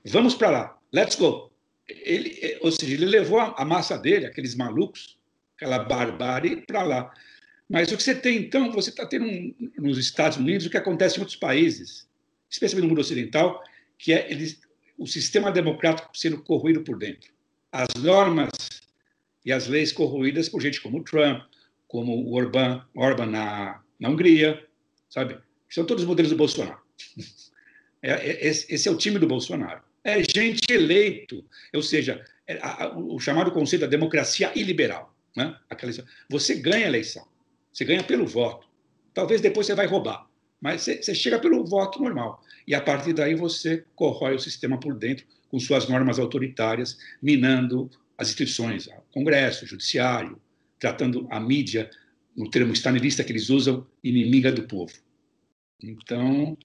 vamos 0.06 0.36
para 0.36 0.50
lá, 0.50 0.80
let's 0.94 1.16
go. 1.16 1.52
Ele, 1.88 2.58
ou 2.62 2.72
seja, 2.72 2.94
ele 2.94 3.06
levou 3.06 3.40
a, 3.40 3.66
massa 3.66 3.98
dele, 3.98 4.26
aqueles 4.26 4.56
malucos, 4.56 5.18
aquela 5.56 5.80
barbárie, 5.80 6.66
para 6.66 6.84
lá. 6.84 7.14
Mas 7.70 7.92
o 7.92 7.98
que 7.98 8.04
você 8.04 8.16
tem, 8.16 8.38
então, 8.38 8.72
você 8.72 8.90
está 8.90 9.06
tendo 9.06 9.26
um, 9.26 9.54
nos 9.78 9.98
Estados 9.98 10.38
Unidos 10.38 10.66
o 10.66 10.70
que 10.70 10.78
acontece 10.78 11.18
em 11.18 11.20
outros 11.20 11.38
países, 11.38 12.08
especialmente 12.50 12.84
no 12.84 12.90
mundo 12.90 13.02
ocidental, 13.02 13.62
que 13.98 14.14
é 14.14 14.30
eles, 14.32 14.62
o 14.98 15.06
sistema 15.06 15.52
democrático 15.52 16.10
sendo 16.14 16.42
corroído 16.42 16.84
por 16.84 16.98
dentro. 16.98 17.32
As 17.72 17.88
normas 18.02 18.50
e 19.46 19.52
as 19.52 19.68
leis 19.68 19.92
corroídas 19.92 20.50
por 20.50 20.62
gente 20.62 20.82
como 20.82 21.04
Trump, 21.04 21.44
como 21.88 22.14
o 22.14 22.34
Orbán, 22.34 22.86
na, 23.30 23.82
na 24.00 24.10
Hungria, 24.10 24.67
sabe? 25.18 25.40
São 25.68 25.84
todos 25.84 26.04
os 26.04 26.08
modelos 26.08 26.32
do 26.32 26.38
Bolsonaro. 26.38 26.80
É, 28.00 28.12
é, 28.12 28.48
esse 28.48 28.88
é 28.88 28.92
o 28.92 28.96
time 28.96 29.18
do 29.18 29.26
Bolsonaro. 29.26 29.82
É 30.04 30.20
gente 30.24 30.72
eleito, 30.72 31.44
ou 31.74 31.82
seja, 31.82 32.24
é, 32.46 32.60
o 32.96 33.20
chamado 33.20 33.52
conceito 33.52 33.82
da 33.82 33.88
democracia 33.88 34.52
iliberal. 34.56 35.18
Né? 35.36 35.58
Aquela, 35.68 35.92
você 36.30 36.54
ganha 36.54 36.86
a 36.86 36.90
eleição, 36.90 37.28
você 37.74 37.84
ganha 37.84 38.04
pelo 38.04 38.28
voto. 38.28 38.68
Talvez 39.16 39.42
depois 39.42 39.66
você 39.66 39.74
vai 39.74 39.88
roubar, 39.88 40.30
mas 40.62 40.84
você, 40.84 41.02
você 41.02 41.16
chega 41.16 41.40
pelo 41.40 41.66
voto 41.66 42.00
normal. 42.00 42.40
E 42.68 42.76
a 42.76 42.82
partir 42.82 43.14
daí 43.14 43.34
você 43.34 43.84
corrói 43.96 44.36
o 44.36 44.40
sistema 44.40 44.80
por 44.80 44.94
dentro 44.94 45.26
com 45.50 45.60
suas 45.60 45.90
normas 45.90 46.20
autoritárias, 46.20 47.00
minando 47.20 47.90
as 48.16 48.28
instituições, 48.28 48.86
o 48.86 49.02
Congresso, 49.12 49.66
o 49.66 49.68
Judiciário, 49.68 50.40
tratando 50.80 51.28
a 51.32 51.40
mídia 51.40 51.90
no 52.36 52.48
termo 52.48 52.74
stalinista 52.74 53.24
que 53.24 53.32
eles 53.32 53.50
usam, 53.50 53.88
inimiga 54.04 54.52
do 54.52 54.64
povo. 54.64 54.94
Então, 55.82 56.58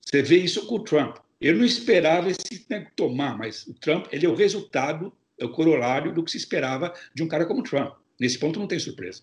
você 0.00 0.22
vê 0.22 0.38
isso 0.38 0.66
com 0.66 0.76
o 0.76 0.84
Trump. 0.84 1.16
Eu 1.40 1.56
não 1.56 1.64
esperava 1.64 2.28
esse 2.28 2.66
tomar, 2.94 3.36
mas 3.36 3.66
o 3.66 3.74
Trump 3.74 4.06
ele 4.12 4.26
é 4.26 4.28
o 4.28 4.34
resultado, 4.34 5.12
é 5.38 5.44
o 5.44 5.52
corolário 5.52 6.12
do 6.12 6.22
que 6.22 6.30
se 6.30 6.36
esperava 6.36 6.92
de 7.14 7.22
um 7.22 7.28
cara 7.28 7.46
como 7.46 7.60
o 7.60 7.64
Trump. 7.64 7.94
Nesse 8.18 8.38
ponto 8.38 8.60
não 8.60 8.66
tem 8.66 8.78
surpresa. 8.78 9.22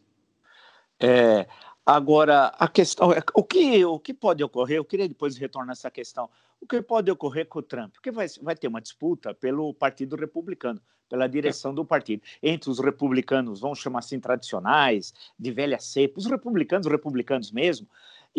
É, 1.00 1.48
agora, 1.86 2.48
a 2.58 2.68
questão 2.68 3.14
é 3.14 3.22
o 3.36 3.44
que, 3.44 3.86
o 3.86 4.00
que 4.00 4.14
pode 4.14 4.44
ocorrer, 4.44 4.78
eu 4.78 4.86
queria 4.86 5.08
depois 5.08 5.38
retornar 5.38 5.74
essa 5.74 5.92
questão, 5.92 6.28
o 6.60 6.66
que 6.66 6.82
pode 6.82 7.12
ocorrer 7.12 7.46
com 7.46 7.60
o 7.60 7.64
Trump? 7.64 7.94
Porque 7.94 8.10
vai, 8.10 8.26
vai 8.42 8.56
ter 8.56 8.68
uma 8.68 8.82
disputa 8.82 9.34
pelo 9.36 9.72
Partido 9.74 10.16
Republicano, 10.16 10.82
pela 11.08 11.28
direção 11.28 11.74
do 11.74 11.86
partido, 11.86 12.22
entre 12.42 12.70
os 12.70 12.80
republicanos, 12.80 13.62
vamos 13.62 13.80
chamar 13.80 14.00
assim, 14.00 14.20
tradicionais, 14.20 15.14
de 15.40 15.52
velha 15.52 15.80
cepa, 15.80 16.20
os 16.20 16.26
republicanos, 16.26 16.88
os 16.88 16.92
republicanos 16.92 17.52
mesmo, 17.52 17.88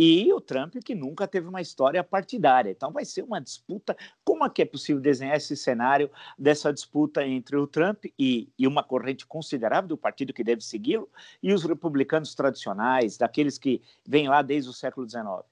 e 0.01 0.33
o 0.33 0.41
Trump, 0.41 0.77
que 0.85 0.95
nunca 0.95 1.27
teve 1.27 1.49
uma 1.49 1.61
história 1.61 2.05
partidária. 2.05 2.71
Então, 2.71 2.93
vai 2.93 3.05
ser 3.05 3.25
uma 3.25 3.41
disputa. 3.41 3.97
Como 4.25 4.45
é 4.45 4.49
que 4.49 4.63
é 4.63 4.65
possível 4.65 5.03
desenhar 5.03 5.37
esse 5.37 5.57
cenário 5.57 6.09
dessa 6.39 6.73
disputa 6.73 7.27
entre 7.27 7.57
o 7.57 7.67
Trump 7.67 8.05
e, 8.17 8.49
e 8.57 8.69
uma 8.69 8.85
corrente 8.85 9.27
considerável 9.27 9.89
do 9.89 9.97
partido 9.97 10.33
que 10.33 10.45
deve 10.45 10.63
segui-lo 10.63 11.11
e 11.43 11.53
os 11.53 11.65
republicanos 11.65 12.33
tradicionais, 12.33 13.19
daqueles 13.19 13.59
que 13.59 13.83
vêm 14.07 14.29
lá 14.29 14.41
desde 14.41 14.71
o 14.71 14.73
século 14.73 15.05
XIX? 15.11 15.45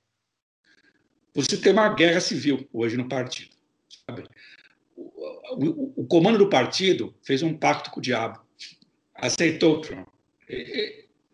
Você 1.35 1.57
tem 1.57 1.73
uma 1.73 1.93
guerra 1.93 2.21
civil 2.21 2.69
hoje 2.73 2.97
no 2.97 3.09
partido. 3.09 3.50
Sabe? 4.09 4.29
O, 4.97 5.03
o, 5.57 5.93
o 6.03 6.07
comando 6.07 6.38
do 6.38 6.49
partido 6.49 7.12
fez 7.21 7.43
um 7.43 7.53
pacto 7.53 7.91
com 7.91 7.99
o 7.99 8.03
diabo, 8.03 8.41
aceitou 9.12 9.79
o 9.79 9.81
Trump, 9.81 10.07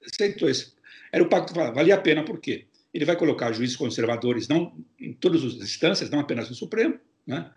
aceitou 0.03 0.49
isso. 0.49 0.75
Era 1.13 1.23
o 1.23 1.29
pacto, 1.29 1.53
valia 1.53 1.95
a 1.95 2.01
pena, 2.01 2.25
por 2.25 2.41
quê? 2.41 2.67
Ele 2.93 3.05
vai 3.05 3.17
colocar 3.17 3.53
juízes 3.53 3.77
conservadores 3.77 4.49
não 4.49 4.77
em 5.01 5.13
todas 5.13 5.43
as 5.43 5.55
instâncias, 5.55 6.11
não 6.11 6.21
apenas 6.21 6.49
no 6.49 6.55
Supremo, 6.55 6.99
né? 7.27 7.51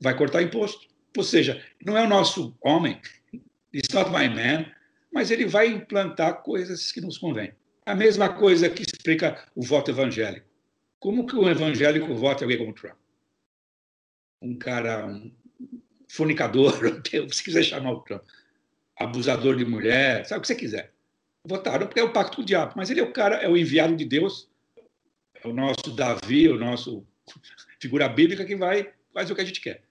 vai 0.00 0.16
cortar 0.16 0.42
imposto. 0.42 0.88
Ou 1.16 1.22
seja, 1.22 1.62
não 1.84 1.96
é 1.96 2.02
o 2.04 2.08
nosso 2.08 2.56
homem, 2.60 3.00
it's 3.72 3.94
not 3.94 4.10
my 4.10 4.28
man, 4.28 4.66
mas 5.12 5.30
ele 5.30 5.46
vai 5.46 5.68
implantar 5.68 6.42
coisas 6.42 6.90
que 6.90 7.00
nos 7.00 7.18
convêm. 7.18 7.52
A 7.84 7.94
mesma 7.94 8.32
coisa 8.32 8.68
que 8.70 8.82
explica 8.82 9.44
o 9.54 9.62
voto 9.62 9.90
evangélico. 9.90 10.46
Como 10.98 11.26
que 11.26 11.36
um 11.36 11.48
evangélico 11.48 12.14
vota 12.14 12.44
alguém 12.44 12.58
como 12.58 12.72
Trump? 12.72 12.96
Um 14.40 14.56
cara, 14.56 15.06
um 15.06 15.32
fornicador, 16.08 16.72
se 17.30 17.44
quiser 17.44 17.62
chamar 17.62 17.92
o 17.92 18.00
Trump, 18.00 18.22
abusador 18.96 19.56
de 19.56 19.64
mulher, 19.64 20.24
sabe 20.26 20.38
o 20.38 20.42
que 20.42 20.48
você 20.48 20.54
quiser. 20.54 20.92
Votaram 21.44 21.86
porque 21.86 22.00
é 22.00 22.04
o 22.04 22.12
pacto 22.12 22.36
com 22.36 22.42
o 22.42 22.44
diabo, 22.44 22.74
mas 22.76 22.88
ele 22.88 23.00
é 23.00 23.02
o 23.02 23.12
cara, 23.12 23.36
é 23.36 23.48
o 23.48 23.56
enviado 23.56 23.96
de 23.96 24.04
Deus 24.04 24.48
o 25.44 25.52
nosso 25.52 25.90
Davi, 25.94 26.48
o 26.48 26.58
nosso 26.58 27.06
figura 27.80 28.08
bíblica 28.08 28.44
que 28.44 28.56
vai 28.56 28.90
fazer 29.12 29.32
o 29.32 29.36
que 29.36 29.42
a 29.42 29.44
gente 29.44 29.60
quer. 29.60 29.82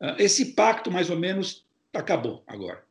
Ah, 0.00 0.16
esse 0.18 0.54
pacto, 0.54 0.90
mais 0.90 1.10
ou 1.10 1.18
menos, 1.18 1.64
acabou 1.92 2.42
agora. 2.46 2.82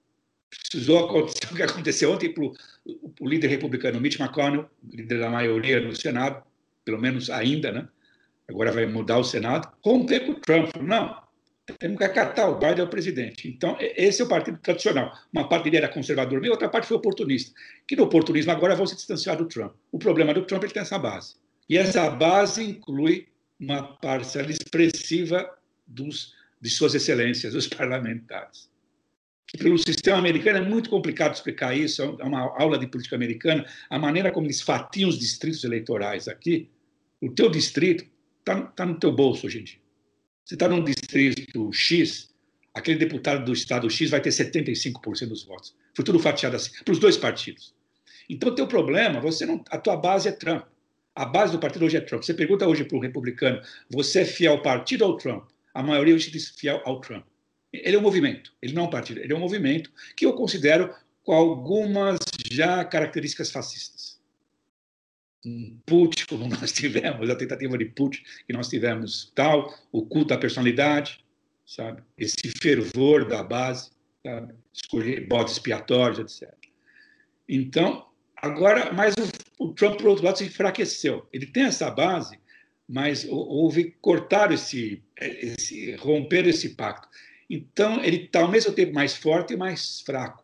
Precisou 0.50 1.06
acontecer 1.06 1.52
o 1.52 1.56
que 1.56 1.64
aconteceu 1.64 2.12
ontem 2.12 2.34
para 2.34 2.44
o 2.44 3.28
líder 3.28 3.48
republicano 3.48 4.00
Mitch 4.00 4.20
McConnell, 4.20 4.70
líder 4.92 5.20
da 5.20 5.30
maioria 5.30 5.80
no 5.80 5.96
Senado, 5.96 6.44
pelo 6.84 7.00
menos 7.00 7.30
ainda, 7.30 7.72
né? 7.72 7.88
agora 8.50 8.72
vai 8.72 8.86
mudar 8.86 9.20
o 9.20 9.24
Senado, 9.24 9.72
romper 9.84 10.22
com 10.22 10.32
o 10.32 10.36
Trump. 10.36 10.76
Não, 10.82 11.22
temos 11.78 11.98
que 11.98 12.04
acatar, 12.04 12.50
o 12.50 12.56
Biden 12.56 12.80
é 12.80 12.84
o 12.84 12.88
presidente. 12.88 13.48
Então, 13.48 13.78
esse 13.80 14.22
é 14.22 14.26
o 14.26 14.28
partido 14.28 14.58
tradicional. 14.58 15.14
Uma 15.32 15.48
parte 15.48 15.66
dele 15.66 15.78
era 15.78 15.88
conservador, 15.88 16.44
e 16.44 16.50
outra 16.50 16.68
parte 16.68 16.88
foi 16.88 16.98
oportunista. 16.98 17.54
Que 17.88 17.96
no 17.96 18.04
oportunismo 18.04 18.52
agora 18.52 18.76
vão 18.76 18.88
se 18.88 18.96
distanciar 18.96 19.38
do 19.38 19.48
Trump. 19.48 19.74
O 19.92 20.00
problema 20.00 20.34
do 20.34 20.46
Trump 20.46 20.64
é 20.64 20.68
que 20.68 20.74
tem 20.74 20.82
essa 20.82 20.98
base. 20.98 21.36
E 21.70 21.78
essa 21.78 22.10
base 22.10 22.64
inclui 22.64 23.28
uma 23.60 23.84
parcela 23.98 24.50
expressiva 24.50 25.48
dos, 25.86 26.34
de 26.60 26.70
suas 26.70 26.96
excelências, 26.96 27.54
os 27.54 27.68
parlamentares. 27.68 28.70
Que 29.46 29.58
pelo 29.58 29.78
sistema 29.78 30.18
americano 30.18 30.58
é 30.58 30.62
muito 30.62 30.90
complicado 30.90 31.36
explicar 31.36 31.78
isso, 31.78 32.02
é 32.02 32.24
uma 32.24 32.42
aula 32.60 32.78
de 32.78 32.88
política 32.88 33.16
americana, 33.16 33.66
a 33.90 34.00
maneira 34.00 34.32
como 34.32 34.48
eles 34.48 34.62
fatiam 34.62 35.10
os 35.10 35.20
distritos 35.20 35.64
eleitorais 35.64 36.28
aqui, 36.28 36.70
o 37.22 37.30
teu 37.30 37.50
distrito 37.50 38.06
está 38.40 38.62
tá 38.62 38.86
no 38.86 39.00
teu 39.00 39.12
bolso 39.12 39.46
hoje 39.46 39.60
em 39.60 39.64
dia. 39.64 39.80
Você 40.46 40.56
está 40.56 40.68
num 40.68 40.84
distrito 40.84 41.72
X, 41.72 42.34
aquele 42.74 42.98
deputado 42.98 43.46
do 43.46 43.54
estado 43.54 43.90
X 43.90 44.10
vai 44.10 44.22
ter 44.22 44.30
75% 44.30 45.28
dos 45.28 45.44
votos. 45.44 45.76
Foi 45.96 46.04
tudo 46.04 46.18
fatiado 46.18 46.56
assim, 46.56 46.72
para 46.84 46.92
os 46.92 47.00
dois 47.00 47.18
partidos. 47.18 47.76
Então, 48.28 48.50
o 48.50 48.56
teu 48.56 48.68
problema, 48.68 49.20
você 49.20 49.46
não, 49.46 49.64
a 49.70 49.78
tua 49.78 49.98
base 49.98 50.30
é 50.30 50.32
Trump. 50.32 50.66
A 51.20 51.26
base 51.26 51.52
do 51.52 51.60
partido 51.60 51.84
hoje 51.84 51.98
é 51.98 52.00
Trump. 52.00 52.24
Você 52.24 52.34
pergunta 52.34 52.66
hoje 52.66 52.86
para 52.86 52.98
um 52.98 53.02
republicano: 53.02 53.62
você 53.90 54.22
é 54.22 54.26
fiel 54.26 54.54
ao 54.54 54.62
partido 54.62 55.04
ou 55.04 55.12
ao 55.12 55.18
Trump? 55.18 55.50
A 55.74 55.84
maioria 55.84 56.16
hoje 56.16 56.32
diz 56.32 56.52
fiel 56.52 56.82
ao 56.86 57.02
Trump. 57.02 57.26
Ele 57.74 57.98
é 57.98 58.00
um 58.00 58.02
movimento, 58.02 58.54
ele 58.62 58.72
não 58.72 58.84
é 58.84 58.88
um 58.88 58.90
partido, 58.90 59.20
ele 59.20 59.34
é 59.34 59.36
um 59.36 59.40
movimento 59.40 59.92
que 60.16 60.26
eu 60.26 60.32
considero 60.32 60.96
com 61.22 61.34
algumas 61.34 62.20
já 62.50 62.86
características 62.86 63.52
fascistas. 63.52 64.18
Um 65.46 65.78
put, 65.86 66.26
como 66.26 66.48
nós 66.56 66.72
tivemos, 66.72 67.30
a 67.30 67.36
tentativa 67.36 67.78
de 67.78 67.86
put 67.86 68.24
que 68.48 68.54
nós 68.54 68.70
tivemos, 68.70 69.30
tal, 69.36 69.78
o 69.92 70.06
culto 70.06 70.34
à 70.34 70.38
personalidade, 70.38 71.20
sabe? 71.66 72.02
Esse 72.18 72.50
fervor 72.62 73.28
da 73.28 73.44
base, 73.44 73.92
sabe? 74.26 74.54
Escolher 74.74 75.28
bodes 75.28 75.52
expiatórios, 75.52 76.18
etc. 76.20 76.56
Então, 77.50 78.10
Agora, 78.42 78.94
mas 78.94 79.16
o, 79.16 79.49
o, 79.60 79.74
Trump, 79.74 79.98
por 79.98 80.08
outro 80.08 80.26
lado, 80.26 80.38
se 80.38 80.46
enfraqueceu. 80.46 81.28
Ele 81.32 81.46
tem 81.46 81.64
essa 81.64 81.92
base, 81.92 82.40
mas 82.88 83.28
houve 83.30 83.96
cortar 84.02 84.52
esse, 84.52 85.04
esse 85.20 85.96
romper 85.96 86.48
esse 86.48 86.70
pacto. 86.70 87.08
Então, 87.50 88.04
ele 88.04 88.24
está 88.24 88.42
ao 88.42 88.50
mesmo 88.50 88.74
tempo 88.74 88.94
mais 88.94 89.16
forte 89.16 89.54
e 89.54 89.58
mais 89.58 90.02
fraco. 90.02 90.44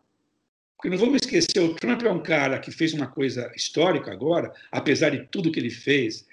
Porque 0.76 0.90
não 0.90 0.98
vamos 0.98 1.22
esquecer, 1.22 1.58
o 1.60 1.74
Trump 1.74 2.02
é 2.02 2.10
um 2.10 2.22
cara 2.22 2.58
que 2.58 2.70
fez 2.70 2.92
uma 2.92 3.06
coisa 3.06 3.50
histórica 3.56 4.12
agora, 4.12 4.52
apesar 4.70 5.10
de 5.10 5.26
tudo 5.26 5.50
que 5.50 5.58
ele 5.58 5.70
fez, 5.70 6.26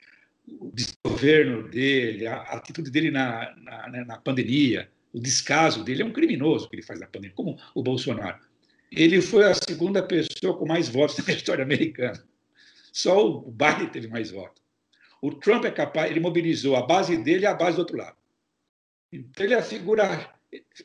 o 0.60 0.70
desgoverno 0.74 1.70
dele, 1.70 2.28
a 2.28 2.42
atitude 2.42 2.92
dele 2.92 3.10
na, 3.10 3.56
na, 3.58 3.90
né, 3.90 4.04
na 4.06 4.18
pandemia, 4.18 4.90
o 5.14 5.20
descaso 5.20 5.84
dele, 5.84 6.02
é 6.02 6.06
um 6.06 6.12
criminoso 6.12 6.70
que 6.70 6.76
ele 6.76 6.84
faz 6.84 7.00
na 7.00 7.08
pandemia, 7.08 7.36
como 7.36 7.58
o 7.74 7.82
Bolsonaro 7.82 8.38
ele 8.96 9.22
foi 9.22 9.46
a 9.46 9.54
segunda 9.54 10.04
pessoa 10.04 10.58
com 10.58 10.66
mais 10.66 10.88
votos 10.88 11.18
na 11.26 11.34
história 11.34 11.64
americana. 11.64 12.24
Só 12.94 13.28
o 13.28 13.52
Biden 13.52 13.90
teve 13.90 14.08
mais 14.08 14.30
votos. 14.30 14.62
O 15.20 15.32
Trump 15.34 15.66
é 15.66 15.72
capaz, 15.72 16.12
ele 16.12 16.20
mobilizou 16.20 16.76
a 16.76 16.84
base 16.84 17.18
dele 17.18 17.44
e 17.44 17.48
a 17.48 17.54
base 17.56 17.76
do 17.76 17.80
outro 17.80 17.98
lado. 17.98 18.16
Então, 19.12 19.46
ele 19.46 19.56
é 19.56 19.58
a 19.58 19.64
figura 19.64 20.32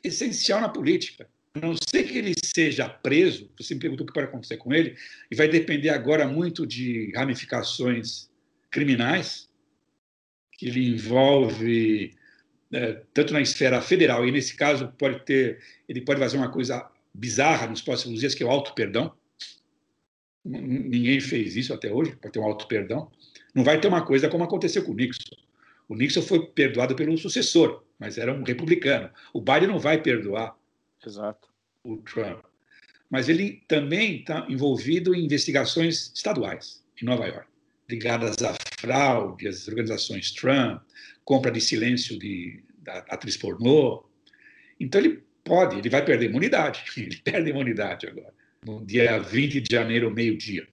essencial 0.02 0.60
na 0.60 0.70
política. 0.70 1.28
A 1.54 1.60
não 1.60 1.74
ser 1.76 2.04
que 2.04 2.16
ele 2.16 2.34
seja 2.42 2.88
preso, 2.88 3.50
você 3.58 3.74
me 3.74 3.80
perguntou 3.80 4.04
o 4.04 4.06
que 4.06 4.14
pode 4.14 4.26
acontecer 4.26 4.56
com 4.56 4.72
ele, 4.72 4.96
e 5.30 5.36
vai 5.36 5.48
depender 5.48 5.90
agora 5.90 6.26
muito 6.26 6.66
de 6.66 7.12
ramificações 7.14 8.30
criminais, 8.70 9.50
que 10.52 10.66
ele 10.66 10.94
envolve 10.94 12.14
é, 12.72 13.02
tanto 13.12 13.34
na 13.34 13.40
esfera 13.40 13.82
federal, 13.82 14.26
e 14.26 14.32
nesse 14.32 14.56
caso 14.56 14.88
pode 14.98 15.24
ter, 15.24 15.62
ele 15.88 16.00
pode 16.00 16.20
fazer 16.20 16.36
uma 16.36 16.50
coisa 16.50 16.90
bizarra 17.12 17.66
nos 17.66 17.82
próximos 17.82 18.20
dias, 18.20 18.34
que 18.34 18.42
é 18.42 18.46
o 18.46 18.50
auto-perdão. 18.50 19.14
Ninguém 20.44 21.20
fez 21.20 21.56
isso 21.56 21.74
até 21.74 21.92
hoje, 21.92 22.16
para 22.16 22.30
ter 22.30 22.38
um 22.38 22.44
auto-perdão. 22.44 23.10
Não 23.54 23.64
vai 23.64 23.80
ter 23.80 23.88
uma 23.88 24.04
coisa 24.04 24.28
como 24.28 24.44
aconteceu 24.44 24.84
com 24.84 24.92
o 24.92 24.94
Nixon. 24.94 25.36
O 25.88 25.94
Nixon 25.94 26.22
foi 26.22 26.46
perdoado 26.46 26.94
pelo 26.94 27.16
sucessor, 27.18 27.82
mas 27.98 28.18
era 28.18 28.32
um 28.32 28.42
republicano. 28.42 29.10
O 29.32 29.40
Biden 29.40 29.68
não 29.68 29.78
vai 29.78 30.00
perdoar 30.00 30.56
Exato. 31.04 31.48
o 31.82 31.96
Trump. 31.98 32.44
Mas 33.10 33.28
ele 33.28 33.62
também 33.66 34.20
está 34.20 34.46
envolvido 34.48 35.14
em 35.14 35.24
investigações 35.24 36.12
estaduais 36.14 36.84
em 37.00 37.06
Nova 37.06 37.26
York, 37.26 37.48
ligadas 37.88 38.36
à 38.42 38.54
fraude, 38.78 39.48
às 39.48 39.66
organizações 39.66 40.30
Trump, 40.32 40.82
compra 41.24 41.50
de 41.50 41.60
silêncio 41.60 42.18
de, 42.18 42.62
da 42.82 42.98
atriz 43.08 43.36
pornô. 43.36 44.04
Então 44.78 45.00
ele 45.00 45.22
Pode, 45.48 45.78
ele 45.78 45.88
vai 45.88 46.04
perder 46.04 46.26
imunidade. 46.26 46.84
Ele 46.96 47.16
perde 47.16 47.50
imunidade 47.50 48.06
agora, 48.06 48.34
no 48.64 48.84
dia 48.84 49.18
20 49.18 49.60
de 49.60 49.74
janeiro, 49.74 50.10
meio-dia. 50.10 50.66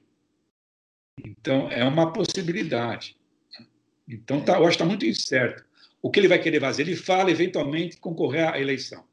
Então, 1.23 1.69
é 1.71 1.83
uma 1.83 2.11
possibilidade. 2.11 3.15
Então, 4.07 4.41
tá, 4.41 4.53
eu 4.53 4.59
acho 4.59 4.69
que 4.69 4.73
está 4.75 4.85
muito 4.85 5.05
incerto. 5.05 5.63
O 6.01 6.11
que 6.11 6.19
ele 6.19 6.27
vai 6.27 6.39
querer 6.39 6.59
fazer? 6.59 6.83
Ele 6.83 6.95
fala, 6.95 7.31
eventualmente, 7.31 7.97
concorrer 7.97 8.47
à 8.53 8.59
eleição 8.59 9.03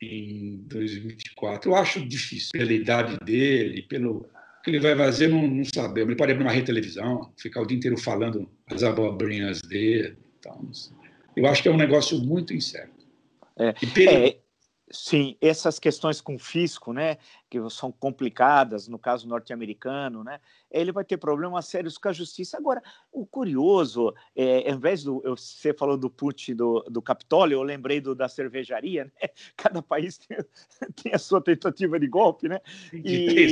em 0.00 0.56
2024. 0.66 1.70
Eu 1.70 1.76
acho 1.76 2.06
difícil, 2.06 2.50
pela 2.52 2.72
idade 2.72 3.18
dele, 3.24 3.82
pelo 3.82 4.28
o 4.60 4.62
que 4.62 4.70
ele 4.70 4.80
vai 4.80 4.94
fazer, 4.94 5.28
não, 5.28 5.48
não 5.48 5.64
sabemos. 5.64 6.10
Ele 6.10 6.16
pode 6.16 6.32
abrir 6.32 6.44
uma 6.44 6.52
rede 6.52 6.66
televisão, 6.66 7.32
ficar 7.38 7.62
o 7.62 7.66
dia 7.66 7.78
inteiro 7.78 7.96
falando 7.96 8.46
as 8.66 8.82
abobrinhas 8.82 9.62
dele. 9.62 10.18
Então, 10.38 10.70
eu 11.34 11.46
acho 11.46 11.62
que 11.62 11.68
é 11.68 11.72
um 11.72 11.78
negócio 11.78 12.18
muito 12.18 12.52
incerto. 12.52 13.06
É, 13.58 13.68
é, 13.68 14.36
Sim, 14.92 15.36
essas 15.40 15.78
questões 15.78 16.20
com 16.20 16.36
fisco, 16.36 16.92
né, 16.92 17.18
que 17.48 17.58
são 17.70 17.92
complicadas 17.92 18.88
no 18.88 18.98
caso 18.98 19.28
norte-americano, 19.28 20.24
né, 20.24 20.40
ele 20.68 20.90
vai 20.90 21.04
ter 21.04 21.16
problemas 21.16 21.66
sérios 21.66 21.96
com 21.96 22.08
a 22.08 22.12
justiça. 22.12 22.56
Agora, 22.56 22.82
o 23.12 23.24
curioso, 23.24 24.12
é, 24.34 24.68
ao 24.68 24.76
invés 24.76 25.04
do 25.04 25.22
você 25.22 25.72
falou 25.72 25.96
do 25.96 26.10
put 26.10 26.52
do, 26.54 26.80
do 26.90 27.00
Capitólio, 27.00 27.54
eu 27.54 27.62
lembrei 27.62 28.00
do 28.00 28.16
da 28.16 28.28
cervejaria, 28.28 29.04
né? 29.04 29.12
Cada 29.56 29.80
país 29.80 30.18
tem, 30.18 30.36
tem 31.00 31.14
a 31.14 31.18
sua 31.18 31.40
tentativa 31.40 31.98
de 31.98 32.08
golpe, 32.08 32.48
né? 32.48 32.60
E, 32.92 33.48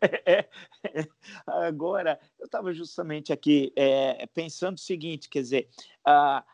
é, 0.00 0.48
é, 0.84 1.08
agora, 1.44 2.20
eu 2.38 2.46
estava 2.46 2.72
justamente 2.72 3.32
aqui 3.32 3.72
é, 3.74 4.28
pensando 4.32 4.76
o 4.76 4.80
seguinte, 4.80 5.28
quer 5.28 5.40
dizer, 5.40 5.68
a 6.04 6.44
é, 6.46 6.52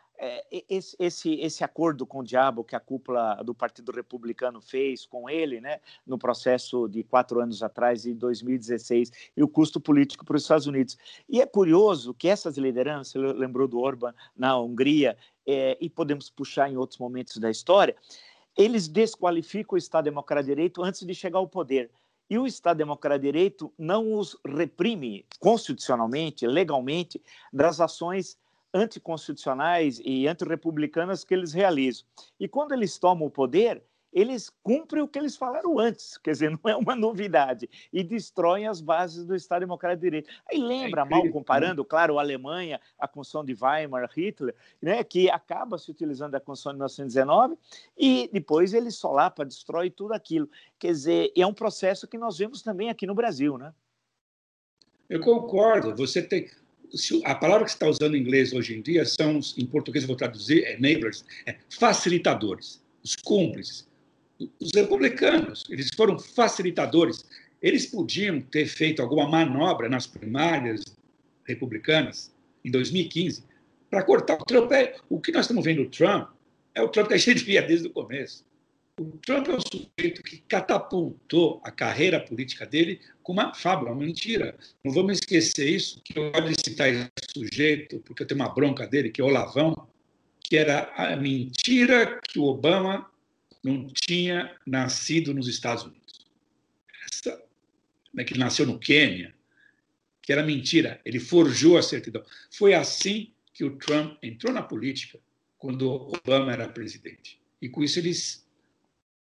esse, 0.69 0.95
esse, 0.99 1.33
esse 1.35 1.63
acordo 1.63 2.05
com 2.05 2.19
o 2.19 2.23
diabo 2.23 2.63
que 2.63 2.75
a 2.75 2.79
cúpula 2.79 3.41
do 3.43 3.53
Partido 3.53 3.91
Republicano 3.91 4.61
fez 4.61 5.05
com 5.05 5.29
ele, 5.29 5.61
né, 5.61 5.79
no 6.05 6.17
processo 6.17 6.87
de 6.87 7.03
quatro 7.03 7.39
anos 7.39 7.63
atrás, 7.63 8.05
em 8.05 8.15
2016, 8.15 9.11
e 9.35 9.43
o 9.43 9.47
custo 9.47 9.79
político 9.79 10.25
para 10.25 10.35
os 10.35 10.43
Estados 10.43 10.67
Unidos. 10.67 10.97
E 11.27 11.41
é 11.41 11.45
curioso 11.45 12.13
que 12.13 12.27
essas 12.27 12.57
lideranças, 12.57 13.15
lembrou 13.15 13.67
do 13.67 13.79
Orban 13.79 14.13
na 14.35 14.59
Hungria, 14.59 15.17
é, 15.45 15.77
e 15.81 15.89
podemos 15.89 16.29
puxar 16.29 16.69
em 16.69 16.77
outros 16.77 16.99
momentos 16.99 17.37
da 17.37 17.49
história, 17.49 17.95
eles 18.55 18.87
desqualificam 18.87 19.75
o 19.75 19.77
Estado 19.77 20.05
Democrata 20.05 20.43
de 20.43 20.49
Direito 20.49 20.83
antes 20.83 21.05
de 21.05 21.15
chegar 21.15 21.39
ao 21.39 21.47
poder. 21.47 21.89
E 22.29 22.37
o 22.37 22.45
Estado 22.45 22.77
Democrata 22.77 23.17
de 23.17 23.25
Direito 23.25 23.73
não 23.77 24.13
os 24.13 24.37
reprime 24.45 25.25
constitucionalmente, 25.39 26.45
legalmente, 26.45 27.19
das 27.51 27.79
ações 27.79 28.37
anticonstitucionais 28.73 30.01
e 30.03 30.27
antirrepublicanas 30.27 31.23
que 31.23 31.33
eles 31.33 31.53
realizam. 31.53 32.05
E 32.39 32.47
quando 32.47 32.73
eles 32.73 32.97
tomam 32.97 33.27
o 33.27 33.31
poder, 33.31 33.83
eles 34.11 34.49
cumprem 34.63 35.03
o 35.03 35.07
que 35.07 35.19
eles 35.19 35.37
falaram 35.37 35.77
antes, 35.77 36.17
quer 36.17 36.31
dizer, 36.31 36.49
não 36.63 36.71
é 36.71 36.75
uma 36.75 36.95
novidade, 36.95 37.69
e 37.91 38.03
destroem 38.03 38.67
as 38.67 38.81
bases 38.81 39.25
do 39.25 39.35
Estado 39.35 39.61
Democrático 39.61 40.01
de 40.01 40.07
Direito. 40.07 40.29
Aí 40.49 40.59
lembra, 40.59 41.01
é 41.01 41.05
mal 41.05 41.23
né? 41.23 41.31
comparando, 41.31 41.85
claro, 41.85 42.17
a 42.17 42.21
Alemanha, 42.21 42.79
a 42.97 43.07
Constituição 43.07 43.45
de 43.45 43.55
Weimar, 43.59 44.09
Hitler, 44.15 44.55
né, 44.81 45.03
que 45.03 45.29
acaba 45.29 45.77
se 45.77 45.91
utilizando 45.91 46.35
a 46.35 46.39
Constituição 46.39 46.73
de 46.73 46.77
1919 46.77 47.57
e 47.97 48.29
depois 48.33 48.73
ele 48.73 48.91
solapa, 48.91 49.45
destrói 49.45 49.89
tudo 49.89 50.13
aquilo. 50.13 50.49
Quer 50.77 50.91
dizer, 50.91 51.31
é 51.35 51.45
um 51.45 51.53
processo 51.53 52.07
que 52.07 52.17
nós 52.17 52.37
vemos 52.37 52.61
também 52.61 52.89
aqui 52.89 53.05
no 53.05 53.15
Brasil, 53.15 53.57
né? 53.57 53.73
Eu 55.09 55.21
concordo. 55.21 55.95
Você 55.95 56.21
tem 56.21 56.47
a 57.25 57.35
palavra 57.35 57.65
que 57.65 57.71
você 57.71 57.75
está 57.75 57.87
usando 57.87 58.15
em 58.15 58.19
inglês 58.19 58.53
hoje 58.53 58.75
em 58.75 58.81
dia 58.81 59.05
são, 59.05 59.39
em 59.57 59.65
português 59.65 60.03
eu 60.03 60.07
vou 60.07 60.15
traduzir, 60.15 60.65
enablers, 60.67 61.23
é 61.45 61.55
facilitadores, 61.69 62.81
os 63.03 63.15
cúmplices. 63.15 63.87
Os 64.59 64.71
republicanos, 64.73 65.63
eles 65.69 65.89
foram 65.95 66.17
facilitadores. 66.17 67.25
Eles 67.61 67.85
podiam 67.85 68.39
ter 68.39 68.65
feito 68.67 69.01
alguma 69.01 69.27
manobra 69.27 69.89
nas 69.89 70.07
primárias 70.07 70.83
republicanas 71.45 72.31
em 72.63 72.71
2015 72.71 73.43
para 73.89 74.03
cortar 74.03 74.35
o 74.35 74.45
Trump. 74.45 74.71
É, 74.71 74.95
o 75.09 75.19
que 75.19 75.31
nós 75.31 75.41
estamos 75.41 75.65
vendo 75.65 75.81
o 75.81 75.89
Trump 75.89 76.29
é 76.73 76.81
o 76.81 76.87
Trump 76.87 77.09
que 77.09 77.15
a 77.15 77.17
gente 77.17 77.43
via 77.43 77.61
desde 77.61 77.87
o 77.87 77.91
começo. 77.91 78.45
O 78.99 79.17
Trump 79.19 79.47
é 79.47 79.55
um 79.55 79.61
sujeito 79.61 80.21
que 80.21 80.39
catapultou 80.39 81.61
a 81.63 81.71
carreira 81.71 82.19
política 82.19 82.65
dele 82.65 82.99
com 83.23 83.31
uma 83.31 83.53
fábula, 83.53 83.91
uma 83.91 84.03
mentira. 84.03 84.57
Não 84.83 84.91
vamos 84.91 85.13
esquecer 85.13 85.69
isso, 85.69 86.01
que 86.03 86.19
eu 86.19 86.29
gosto 86.29 86.49
de 86.49 86.69
citar 86.69 86.89
esse 86.89 87.09
sujeito, 87.33 87.99
porque 87.99 88.23
eu 88.23 88.27
tenho 88.27 88.41
uma 88.41 88.53
bronca 88.53 88.85
dele, 88.85 89.09
que 89.09 89.21
é 89.21 89.23
o 89.23 89.29
Lavão, 89.29 89.87
que 90.41 90.57
era 90.57 90.91
a 90.97 91.15
mentira 91.15 92.19
que 92.27 92.37
o 92.37 92.43
Obama 92.43 93.09
não 93.63 93.87
tinha 93.87 94.53
nascido 94.67 95.33
nos 95.33 95.47
Estados 95.47 95.85
Unidos. 95.85 96.27
Essa, 97.09 97.41
né, 98.13 98.25
que 98.25 98.33
ele 98.33 98.41
nasceu 98.41 98.65
no 98.65 98.77
Quênia, 98.77 99.33
que 100.21 100.33
era 100.33 100.43
mentira. 100.43 100.99
Ele 101.05 101.21
forjou 101.21 101.77
a 101.77 101.81
certidão. 101.81 102.21
Foi 102.51 102.73
assim 102.73 103.31
que 103.53 103.63
o 103.63 103.77
Trump 103.77 104.17
entrou 104.21 104.51
na 104.51 104.61
política 104.61 105.17
quando 105.57 105.89
Obama 105.89 106.51
era 106.51 106.67
presidente. 106.67 107.39
E 107.61 107.69
com 107.69 107.81
isso 107.81 107.97
eles 107.97 108.48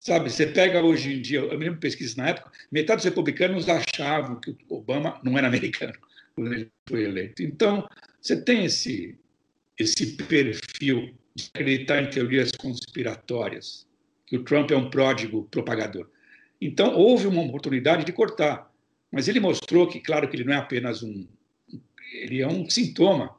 Sabe, 0.07 0.31
você 0.31 0.47
pega 0.47 0.81
hoje 0.81 1.15
em 1.15 1.21
dia, 1.21 1.41
eu 1.41 1.59
me 1.59 1.65
lembro 1.65 1.75
de 1.75 1.81
pesquisas 1.81 2.15
na 2.15 2.29
época, 2.29 2.53
metade 2.71 2.99
dos 2.99 3.07
republicanos 3.07 3.67
achavam 3.69 4.39
que 4.39 4.51
o 4.69 4.77
Obama 4.77 5.19
não 5.21 5.37
era 5.37 5.49
americano 5.49 5.95
quando 6.37 6.53
ele 6.53 6.71
foi 6.89 7.03
eleito. 7.03 7.43
Então, 7.43 7.85
você 8.23 8.41
tem 8.41 8.67
esse, 8.67 9.19
esse 9.77 10.17
perfil 10.17 11.13
de 11.35 11.51
acreditar 11.53 12.01
em 12.01 12.09
teorias 12.09 12.53
conspiratórias, 12.53 13.85
que 14.25 14.37
o 14.37 14.45
Trump 14.45 14.71
é 14.71 14.77
um 14.77 14.89
pródigo 14.91 15.49
propagador. 15.51 16.09
Então, 16.61 16.95
houve 16.95 17.27
uma 17.27 17.43
oportunidade 17.43 18.05
de 18.05 18.13
cortar, 18.13 18.73
mas 19.11 19.27
ele 19.27 19.41
mostrou 19.41 19.89
que, 19.89 19.99
claro, 19.99 20.29
que 20.29 20.37
ele 20.37 20.45
não 20.45 20.53
é 20.53 20.59
apenas 20.59 21.03
um. 21.03 21.27
Ele 22.13 22.43
é 22.43 22.47
um 22.47 22.71
sintoma 22.71 23.35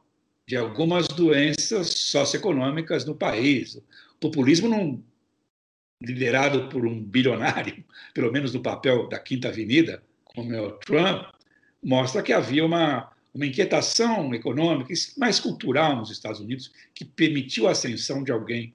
de 0.46 0.54
algumas 0.54 1.08
doenças 1.08 1.88
socioeconômicas 1.88 3.06
no 3.06 3.14
país. 3.14 3.76
O 3.76 3.82
populismo 4.20 4.68
não 4.68 5.02
liderado 6.00 6.68
por 6.68 6.86
um 6.86 7.02
bilionário, 7.02 7.84
pelo 8.14 8.32
menos 8.32 8.54
no 8.54 8.62
papel 8.62 9.08
da 9.08 9.18
Quinta 9.18 9.48
Avenida, 9.48 10.02
como 10.24 10.54
é 10.54 10.60
o 10.60 10.72
Trump, 10.72 11.26
mostra 11.82 12.22
que 12.22 12.32
havia 12.32 12.64
uma, 12.64 13.10
uma 13.34 13.46
inquietação 13.46 14.32
econômica, 14.34 14.92
mais 15.16 15.40
cultural 15.40 15.96
nos 15.96 16.10
Estados 16.10 16.40
Unidos, 16.40 16.72
que 16.94 17.04
permitiu 17.04 17.66
a 17.66 17.72
ascensão 17.72 18.22
de 18.22 18.32
alguém 18.32 18.74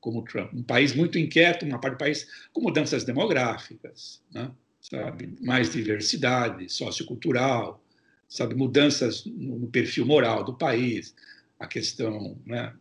como 0.00 0.22
Trump. 0.22 0.52
Um 0.52 0.62
país 0.62 0.94
muito 0.94 1.18
inquieto, 1.18 1.64
uma 1.64 1.80
parte 1.80 1.94
do 1.94 1.98
país 1.98 2.26
com 2.52 2.60
mudanças 2.60 3.04
demográficas, 3.04 4.22
né? 4.32 4.50
sabe? 4.80 5.34
mais 5.40 5.72
diversidade 5.72 6.68
sociocultural, 6.68 7.82
sabe? 8.28 8.54
mudanças 8.54 9.24
no 9.24 9.66
perfil 9.68 10.04
moral 10.04 10.44
do 10.44 10.54
país, 10.54 11.14
a 11.58 11.66
questão 11.66 12.38
né? 12.44 12.72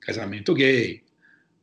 casamento 0.00 0.54
gay, 0.54 1.02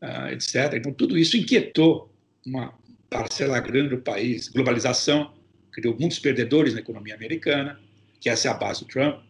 uh, 0.01 0.31
etc. 0.31 0.73
Então, 0.75 0.93
tudo 0.93 1.17
isso 1.17 1.38
inquietou 1.38 2.13
uma 2.45 2.73
parcela 3.09 3.59
grande 3.59 3.89
do 3.89 4.01
país. 4.01 4.47
Globalização 4.47 5.33
criou 5.71 5.97
muitos 5.99 6.19
perdedores 6.19 6.73
na 6.73 6.79
economia 6.79 7.15
americana, 7.15 7.79
que 8.19 8.29
essa 8.29 8.47
é 8.47 8.51
a 8.51 8.53
base 8.53 8.81
do 8.81 8.88
Trump, 8.88 9.23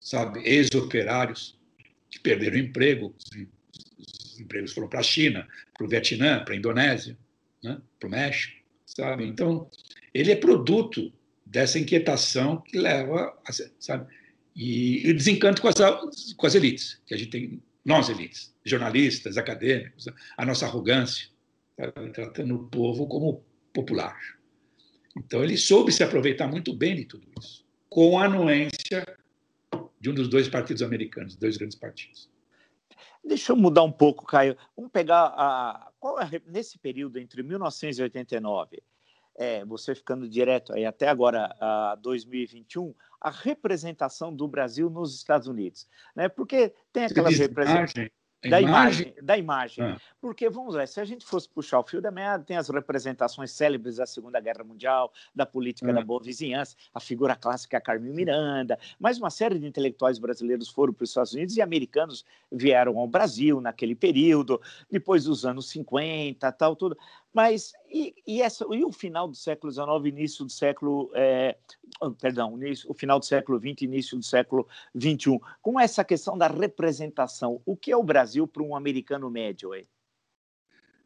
sabe? 0.00 0.40
Ex-operários 0.40 1.58
que 2.10 2.18
perderam 2.18 2.58
emprego, 2.58 3.14
os 3.98 4.40
empregos 4.40 4.72
foram 4.72 4.88
para 4.88 5.00
a 5.00 5.04
China, 5.04 5.46
para 5.74 5.86
o 5.86 5.88
Vietnã, 5.88 6.44
para 6.44 6.54
a 6.54 6.56
Indonésia, 6.56 7.16
né? 7.62 7.80
para 7.98 8.06
o 8.06 8.10
México, 8.10 8.54
sabe? 8.86 9.24
Então, 9.24 9.70
ele 10.12 10.30
é 10.30 10.36
produto 10.36 11.12
dessa 11.44 11.78
inquietação 11.78 12.60
que 12.60 12.78
leva, 12.78 13.38
a, 13.46 13.52
sabe? 13.78 14.12
E, 14.54 15.08
e 15.08 15.12
desencanto 15.14 15.62
com 15.62 15.68
as, 15.68 16.32
com 16.34 16.46
as 16.46 16.54
elites, 16.54 17.00
que 17.06 17.14
a 17.14 17.16
gente 17.16 17.30
tem 17.30 17.62
nós 17.84 18.08
elites, 18.08 18.54
jornalistas, 18.64 19.36
acadêmicos, 19.36 20.06
a 20.36 20.46
nossa 20.46 20.66
arrogância, 20.66 21.28
tratando 22.12 22.54
o 22.54 22.68
povo 22.68 23.06
como 23.06 23.44
popular. 23.72 24.18
Então 25.16 25.42
ele 25.42 25.56
soube 25.56 25.92
se 25.92 26.02
aproveitar 26.02 26.46
muito 26.48 26.74
bem 26.74 26.94
de 26.96 27.04
tudo 27.04 27.26
isso, 27.38 27.64
com 27.88 28.18
a 28.18 28.24
anuência 28.24 29.04
de 30.00 30.10
um 30.10 30.14
dos 30.14 30.28
dois 30.28 30.48
partidos 30.48 30.82
americanos, 30.82 31.36
dois 31.36 31.56
grandes 31.56 31.76
partidos. 31.76 32.30
Deixa 33.24 33.52
eu 33.52 33.56
mudar 33.56 33.84
um 33.84 33.92
pouco, 33.92 34.26
Caio. 34.26 34.56
Vamos 34.76 34.90
pegar 34.90 35.26
a, 35.36 35.92
é, 36.32 36.42
nesse 36.46 36.78
período 36.78 37.18
entre 37.18 37.42
1989 37.42 38.82
é, 39.36 39.64
você 39.64 39.94
ficando 39.94 40.28
direto 40.28 40.72
aí 40.72 40.84
até 40.84 41.08
agora, 41.08 41.54
a 41.60 41.96
2021, 42.00 42.94
a 43.22 43.30
representação 43.30 44.34
do 44.34 44.48
Brasil 44.48 44.90
nos 44.90 45.14
Estados 45.14 45.46
Unidos, 45.46 45.86
né? 46.14 46.28
Porque 46.28 46.74
tem 46.92 47.04
aquelas 47.04 47.38
representações 47.38 48.10
da 48.50 48.60
imagem, 48.60 49.06
imagem 49.06 49.24
da 49.24 49.38
imagem. 49.38 49.84
Ah. 49.84 50.00
Porque, 50.20 50.50
vamos 50.50 50.74
lá, 50.74 50.84
se 50.84 51.00
a 51.00 51.04
gente 51.04 51.24
fosse 51.24 51.48
puxar 51.48 51.78
o 51.78 51.84
fio 51.84 52.00
da 52.00 52.10
meada, 52.10 52.42
tem 52.42 52.56
as 52.56 52.68
representações 52.68 53.52
célebres 53.52 53.96
da 53.96 54.06
Segunda 54.06 54.40
Guerra 54.40 54.64
Mundial, 54.64 55.12
da 55.32 55.46
política 55.46 55.90
ah. 55.90 55.94
da 55.94 56.02
boa 56.02 56.20
vizinhança, 56.20 56.76
a 56.92 56.98
figura 56.98 57.36
clássica 57.36 57.76
é 57.76 57.78
a 57.78 57.80
Carmen 57.80 58.12
Miranda, 58.12 58.78
mas 58.98 59.18
uma 59.18 59.30
série 59.30 59.58
de 59.58 59.66
intelectuais 59.66 60.18
brasileiros 60.18 60.68
foram 60.68 60.92
para 60.92 61.04
os 61.04 61.10
Estados 61.10 61.32
Unidos 61.32 61.56
e 61.56 61.62
americanos 61.62 62.24
vieram 62.50 62.98
ao 62.98 63.06
Brasil 63.06 63.60
naquele 63.60 63.94
período, 63.94 64.60
depois 64.90 65.24
dos 65.24 65.46
anos 65.46 65.68
50, 65.70 66.50
tal, 66.52 66.74
tudo. 66.74 66.98
Mas 67.32 67.72
e, 67.90 68.14
e, 68.26 68.42
essa, 68.42 68.66
e 68.70 68.84
o 68.84 68.92
final 68.92 69.26
do 69.26 69.34
século 69.34 69.72
XIX, 69.72 69.86
início 70.04 70.44
do 70.44 70.52
século, 70.52 71.10
é, 71.14 71.56
perdão, 72.20 72.56
início, 72.56 72.90
o 72.90 72.94
final 72.94 73.18
do 73.18 73.24
século 73.24 73.58
XX, 73.58 73.82
início 73.82 74.18
do 74.18 74.24
século 74.24 74.68
XXI, 74.94 75.40
com 75.62 75.80
essa 75.80 76.04
questão 76.04 76.36
da 76.36 76.46
representação, 76.46 77.60
o 77.64 77.74
que 77.74 77.90
é 77.90 77.96
o 77.96 78.02
Brasil 78.02 78.46
para 78.46 78.62
um 78.62 78.76
americano 78.76 79.30
médio 79.30 79.72
aí? 79.72 79.86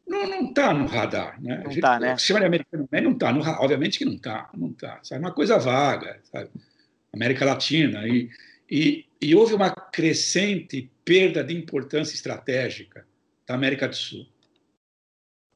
Não 0.05 0.49
está 0.49 0.73
no 0.73 0.85
radar, 0.85 1.41
né? 1.41 1.61
Não 1.63 1.71
está, 1.71 1.99
né? 1.99 2.17
Chama 2.17 2.41
de 2.41 2.45
americano 2.45 2.87
médio, 2.91 3.09
não 3.09 3.39
está, 3.39 3.61
obviamente 3.61 3.97
que 3.97 4.05
não 4.05 4.15
está, 4.15 4.49
não 4.53 4.69
está. 4.69 5.01
É 5.11 5.17
uma 5.17 5.31
coisa 5.31 5.57
vaga, 5.57 6.19
sabe? 6.31 6.49
América 7.13 7.45
Latina 7.45 8.07
e, 8.07 8.29
e, 8.69 9.05
e 9.21 9.35
houve 9.35 9.53
uma 9.53 9.69
crescente 9.69 10.89
perda 11.03 11.43
de 11.43 11.53
importância 11.53 12.13
estratégica 12.13 13.05
da 13.45 13.55
América 13.55 13.87
do 13.87 13.95
Sul 13.95 14.25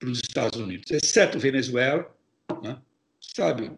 para 0.02 0.10
os 0.10 0.18
Estados 0.18 0.60
Unidos, 0.60 0.90
exceto 0.90 1.40
Venezuela, 1.40 2.12
né? 2.64 2.82
sabe? 3.22 3.72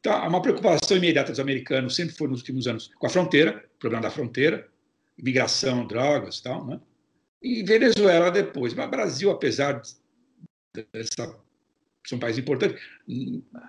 Então, 0.00 0.26
uma 0.26 0.42
preocupação 0.42 0.96
imediata 0.96 1.30
dos 1.30 1.38
americanos 1.38 1.94
sempre 1.94 2.16
foi 2.16 2.26
nos 2.26 2.40
últimos 2.40 2.66
anos 2.66 2.90
com 2.98 3.06
a 3.06 3.10
fronteira, 3.10 3.64
problema 3.78 4.02
da 4.02 4.10
fronteira, 4.10 4.68
migração, 5.16 5.86
drogas 5.86 6.38
e 6.38 6.42
tal, 6.42 6.66
né? 6.66 6.80
E 7.40 7.62
Venezuela 7.62 8.30
depois. 8.30 8.74
Mas 8.74 8.90
Brasil, 8.90 9.30
apesar 9.30 9.80
dessa 10.92 11.38
ser 12.04 12.14
um 12.14 12.18
país 12.18 12.36
importante, 12.36 12.80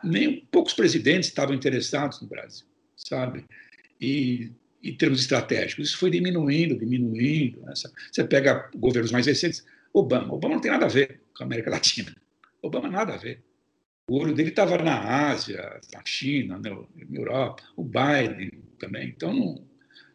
nem 0.03 0.39
poucos 0.51 0.73
presidentes 0.73 1.29
estavam 1.29 1.53
interessados 1.53 2.21
no 2.21 2.27
Brasil, 2.27 2.65
sabe? 2.95 3.45
E 3.99 4.51
em 4.81 4.95
termos 4.95 5.19
estratégicos, 5.19 5.89
isso 5.89 5.97
foi 5.97 6.09
diminuindo, 6.09 6.75
diminuindo. 6.79 7.61
Né? 7.61 7.73
Você 8.11 8.23
pega 8.23 8.69
governos 8.75 9.11
mais 9.11 9.27
recentes, 9.27 9.63
Obama. 9.93 10.33
Obama 10.33 10.55
não 10.55 10.61
tem 10.61 10.71
nada 10.71 10.85
a 10.85 10.89
ver 10.89 11.21
com 11.35 11.43
a 11.43 11.45
América 11.45 11.69
Latina. 11.69 12.15
Obama 12.61 12.89
nada 12.89 13.13
a 13.13 13.17
ver. 13.17 13.43
O 14.09 14.19
olho 14.19 14.33
dele 14.33 14.49
estava 14.49 14.77
na 14.77 15.29
Ásia, 15.29 15.79
na 15.93 16.01
China, 16.05 16.59
na 16.59 16.69
Europa. 17.17 17.63
O 17.75 17.83
Biden 17.83 18.51
também. 18.77 19.09
Então, 19.09 19.33
não, 19.33 19.63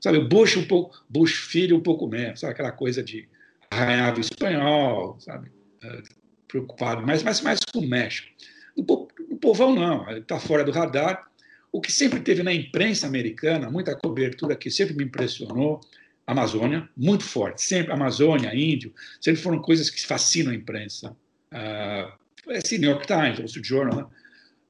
sabe, 0.01 0.19
o 0.19 0.29
Bush 0.29 0.57
um 0.57 0.67
pouco, 0.67 1.03
Bush 1.09 1.35
filho 1.35 1.77
um 1.77 1.81
pouco 1.81 2.07
menos, 2.07 2.41
sabe 2.41 2.53
aquela 2.53 2.73
coisa 2.73 3.03
de 3.03 3.29
arranhado 3.71 4.21
espanhol, 4.21 5.19
sabe, 5.21 5.51
é, 5.83 6.03
preocupado, 6.47 7.07
mas, 7.07 7.23
mas 7.23 7.41
mais 7.41 7.61
com 7.61 7.81
o 7.81 7.87
México. 7.87 8.29
O, 8.77 9.07
povão 9.41 9.75
não, 9.75 10.11
está 10.11 10.39
fora 10.39 10.65
do 10.65 10.73
radar. 10.73 11.27
O 11.73 11.81
que 11.81 11.93
sempre 11.93 12.21
teve 12.21 12.43
na 12.43 12.53
imprensa 12.53 13.07
americana, 13.07 13.71
muita 13.71 13.95
cobertura 13.97 14.57
que 14.57 14.71
sempre 14.71 14.95
me 14.95 15.05
impressionou, 15.05 15.81
Amazônia, 16.27 16.89
muito 16.97 17.23
forte. 17.23 17.63
Sempre 17.63 17.93
Amazônia, 17.93 18.55
Índio, 18.55 18.93
sempre 19.21 19.41
foram 19.41 19.63
coisas 19.63 19.89
que 19.89 20.05
fascinam 20.05 20.53
a 20.53 20.55
imprensa. 20.55 21.17
Uh, 21.53 22.53
esse 22.53 22.79
New 22.79 22.91
York 22.91 23.07
Times, 23.07 23.39
Wall 23.39 23.47
Street 23.47 23.67
Journal, 23.67 23.97
né? 23.97 24.07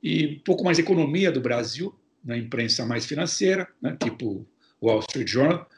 e 0.03 0.37
um 0.37 0.41
pouco 0.41 0.63
mais 0.63 0.79
economia 0.79 1.33
do 1.33 1.41
Brasil, 1.41 1.99
na 2.23 2.37
imprensa 2.37 2.85
mais 2.85 3.07
financeira, 3.07 3.67
né? 3.81 3.97
tipo 4.03 4.47
Wall 4.83 5.01
Street 5.01 5.29
Journal. 5.29 5.69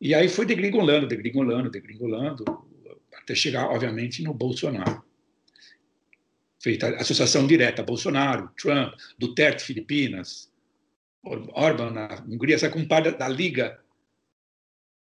E 0.00 0.14
aí 0.14 0.28
foi 0.28 0.46
degringolando, 0.46 1.06
degringolando, 1.06 1.70
degringolando, 1.70 2.44
até 3.14 3.34
chegar, 3.34 3.66
obviamente, 3.66 4.22
no 4.22 4.32
Bolsonaro. 4.32 5.04
Feita 6.58 6.88
associação 6.96 7.46
direta, 7.46 7.82
Bolsonaro, 7.82 8.50
Trump, 8.56 8.94
Duterte, 9.18 9.64
Filipinas, 9.64 10.50
Orban 11.22 11.90
na 11.90 12.24
Hungria, 12.26 12.54
essa 12.54 12.70
compadre 12.70 13.12
da 13.16 13.28
Liga 13.28 13.78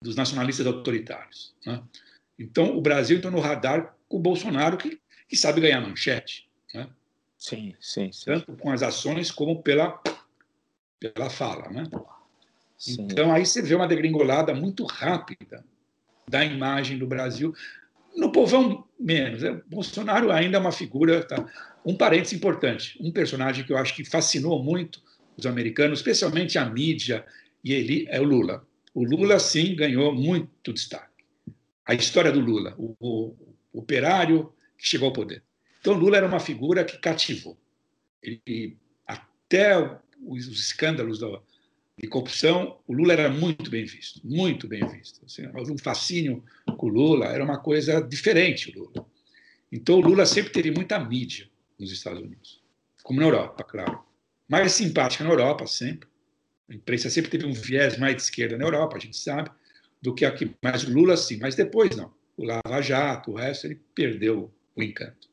dos 0.02 0.16
nacionalistas 0.16 0.66
autoritários. 0.68 1.54
Né? 1.66 1.82
Então, 2.38 2.78
o 2.78 2.82
Brasil 2.82 3.18
entrou 3.18 3.32
no 3.32 3.40
radar 3.40 3.96
com 4.08 4.18
o 4.18 4.22
Bolsonaro, 4.22 4.78
que, 4.78 5.00
que 5.28 5.36
sabe 5.36 5.62
ganhar 5.62 5.82
manchete. 5.82 6.48
Né? 6.74 6.88
Sim, 7.38 7.76
sim, 7.80 8.12
sim. 8.12 8.26
Tanto 8.26 8.54
com 8.58 8.72
as 8.72 8.84
ações 8.84 9.32
como 9.32 9.62
pela, 9.62 10.02
pela 11.00 11.30
fala. 11.30 11.70
Né? 11.70 11.84
Então, 12.88 13.32
aí 13.32 13.46
você 13.46 13.62
vê 13.62 13.76
uma 13.76 13.88
degringolada 13.88 14.54
muito 14.54 14.86
rápida 14.86 15.64
da 16.28 16.44
imagem 16.44 16.98
do 16.98 17.08
Brasil. 17.08 17.54
No 18.16 18.32
povão, 18.32 18.86
menos. 19.00 19.42
Né? 19.42 19.62
Bolsonaro 19.68 20.32
ainda 20.32 20.58
é 20.58 20.60
uma 20.60 20.72
figura. 20.72 21.24
Tá? 21.24 21.46
Um 21.86 21.96
parênteses 21.96 22.34
importante: 22.34 22.98
um 23.02 23.12
personagem 23.12 23.66
que 23.66 23.72
eu 23.72 23.78
acho 23.78 23.96
que 23.96 24.04
fascinou 24.04 24.62
muito 24.64 25.02
os 25.38 25.46
americanos, 25.46 26.00
especialmente 26.00 26.58
a 26.58 26.66
mídia, 26.66 27.26
e 27.64 27.74
ele 27.74 28.06
é 28.10 28.20
o 28.20 28.24
Lula. 28.24 28.66
O 28.96 29.04
Lula, 29.04 29.38
sim, 29.40 29.76
ganhou 29.76 30.16
muito 30.16 30.72
destaque. 30.72 31.26
A 31.86 31.94
história 31.94 32.32
do 32.32 32.40
Lula, 32.40 32.74
o, 32.78 32.96
o, 32.98 33.36
operário 33.74 34.54
que 34.78 34.88
chegou 34.88 35.08
ao 35.10 35.14
poder. 35.14 35.44
Então, 35.82 35.94
Lula 35.94 36.16
era 36.16 36.26
uma 36.26 36.40
figura 36.40 36.86
que 36.86 36.98
cativou. 36.98 37.58
Ele, 38.24 38.78
até 39.06 39.78
os, 40.26 40.48
os 40.48 40.60
escândalos 40.62 41.20
do, 41.20 41.44
de 41.98 42.08
corrupção, 42.08 42.80
o 42.88 42.94
Lula 42.94 43.12
era 43.12 43.30
muito 43.30 43.70
bem 43.70 43.84
visto, 43.84 44.22
muito 44.24 44.66
bem 44.66 44.88
visto. 44.88 45.26
Assim, 45.26 45.46
houve 45.54 45.74
um 45.74 45.78
fascínio 45.78 46.42
com 46.78 46.88
o 46.88 46.90
Lula, 46.90 47.26
era 47.26 47.44
uma 47.44 47.60
coisa 47.60 48.00
diferente 48.00 48.72
o 48.72 48.80
Lula. 48.80 49.06
Então, 49.70 49.96
o 49.96 50.02
Lula 50.02 50.26
sempre 50.26 50.54
teve 50.54 50.72
muita 50.72 50.98
mídia 50.98 51.50
nos 51.78 51.92
Estados 51.92 52.22
Unidos, 52.22 52.64
como 53.04 53.20
na 53.20 53.26
Europa, 53.26 53.62
claro. 53.66 54.06
Mais 54.48 54.72
simpática 54.72 55.26
na 55.26 55.32
Europa, 55.32 55.68
sempre. 55.68 56.08
A 56.70 56.74
imprensa 56.74 57.10
sempre 57.10 57.32
teve 57.32 57.46
um 57.46 57.54
viés 57.54 57.98
mais 57.98 58.16
de 58.16 58.22
esquerda 58.24 58.58
na 58.58 58.66
Europa, 58.66 58.98
a 58.98 59.00
gente 59.00 59.18
sabe, 59.18 59.52
do 60.02 60.14
que 60.14 60.26
aqui. 60.26 60.56
Mas 60.62 60.84
o 60.84 60.92
Lula, 60.92 61.16
sim. 61.16 61.38
Mas 61.40 61.56
depois, 61.56 61.96
não. 61.96 62.12
O 62.38 62.44
Lava 62.44 62.82
Jato, 62.82 63.32
o 63.32 63.36
resto, 63.36 63.68
ele 63.68 63.80
perdeu 63.94 64.52
o 64.76 64.84
encanto. 64.84 65.30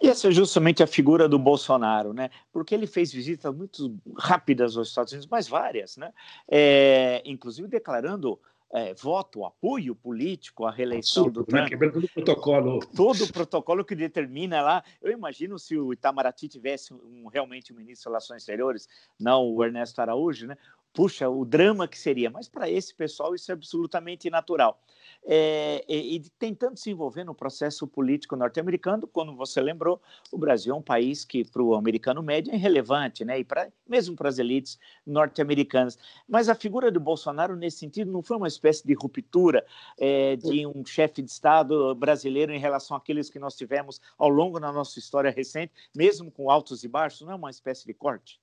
E 0.00 0.08
essa 0.08 0.28
é 0.28 0.30
justamente 0.30 0.82
a 0.82 0.86
figura 0.86 1.28
do 1.28 1.38
Bolsonaro, 1.38 2.12
né? 2.12 2.30
Porque 2.52 2.74
ele 2.74 2.86
fez 2.86 3.12
visitas 3.12 3.54
muito 3.54 3.96
rápidas 4.18 4.76
aos 4.76 4.88
Estados 4.88 5.12
Unidos, 5.12 5.28
mas 5.30 5.48
várias, 5.48 5.96
né? 5.96 6.12
É, 6.48 7.22
inclusive 7.24 7.66
declarando 7.66 8.38
é, 8.72 8.94
voto, 8.94 9.44
apoio 9.44 9.94
político 9.94 10.64
à 10.64 10.70
reeleição 10.70 11.30
do 11.30 11.40
né? 11.40 11.46
Trump. 11.46 11.68
Quebrando 11.68 11.92
todo 11.94 12.04
o 12.04 12.08
protocolo. 12.08 12.80
Todo 12.94 13.24
o 13.24 13.32
protocolo 13.32 13.84
que 13.84 13.94
determina 13.94 14.60
lá. 14.60 14.84
Eu 15.00 15.12
imagino 15.12 15.58
se 15.58 15.76
o 15.78 15.92
Itamaraty 15.92 16.48
tivesse 16.48 16.92
um, 16.92 17.28
realmente 17.32 17.72
um 17.72 17.76
ministro 17.76 18.04
de 18.04 18.08
Relações 18.10 18.42
Exteriores, 18.42 18.88
não 19.18 19.48
o 19.48 19.64
Ernesto 19.64 20.00
Araújo, 20.00 20.46
né? 20.46 20.56
puxa, 20.96 21.28
o 21.28 21.44
drama 21.44 21.86
que 21.86 21.98
seria. 21.98 22.30
Mas 22.30 22.48
para 22.48 22.70
esse 22.70 22.94
pessoal 22.94 23.34
isso 23.34 23.52
é 23.52 23.54
absolutamente 23.54 24.30
natural. 24.30 24.80
É, 25.28 25.84
e, 25.88 26.16
e, 26.16 26.20
tentando 26.38 26.78
se 26.78 26.90
envolver 26.90 27.24
no 27.24 27.34
processo 27.34 27.84
político 27.84 28.36
norte-americano, 28.36 29.08
quando 29.08 29.34
você 29.34 29.60
lembrou, 29.60 30.00
o 30.30 30.38
Brasil 30.38 30.72
é 30.72 30.78
um 30.78 30.82
país 30.82 31.24
que 31.24 31.44
para 31.44 31.60
o 31.60 31.74
americano 31.74 32.22
médio 32.22 32.52
é 32.52 32.56
irrelevante, 32.56 33.24
né? 33.24 33.40
E 33.40 33.44
pra, 33.44 33.68
mesmo 33.88 34.14
para 34.14 34.28
as 34.28 34.38
elites 34.38 34.78
norte-americanas. 35.04 35.98
Mas 36.28 36.48
a 36.48 36.54
figura 36.54 36.92
do 36.92 37.00
Bolsonaro 37.00 37.56
nesse 37.56 37.78
sentido 37.78 38.12
não 38.12 38.22
foi 38.22 38.36
uma 38.36 38.46
espécie 38.46 38.86
de 38.86 38.94
ruptura 38.94 39.66
é, 39.98 40.36
de 40.36 40.64
um 40.64 40.84
chefe 40.86 41.22
de 41.22 41.30
Estado 41.30 41.92
brasileiro 41.96 42.52
em 42.52 42.60
relação 42.60 42.96
àqueles 42.96 43.28
que 43.28 43.40
nós 43.40 43.56
tivemos 43.56 44.00
ao 44.16 44.28
longo 44.28 44.60
da 44.60 44.70
nossa 44.70 44.96
história 45.00 45.30
recente, 45.32 45.72
mesmo 45.94 46.30
com 46.30 46.48
altos 46.48 46.84
e 46.84 46.88
baixos, 46.88 47.22
não 47.22 47.32
é 47.32 47.34
uma 47.34 47.50
espécie 47.50 47.84
de 47.84 47.92
corte? 47.92 48.40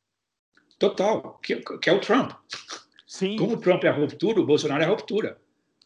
Total, 0.78 1.39
que, 1.41 1.56
que 1.80 1.89
é 1.89 1.93
o 1.93 2.02
Trump. 2.02 2.32
Sim. 3.08 3.38
Como 3.38 3.54
o 3.54 3.58
Trump 3.58 3.84
é 3.86 3.88
a 3.88 3.93
ruptura, 3.93 4.41
o 4.41 4.46
Bolsonaro 4.46 4.82
é 4.84 4.86
a 4.86 4.89
ruptura. 4.89 5.39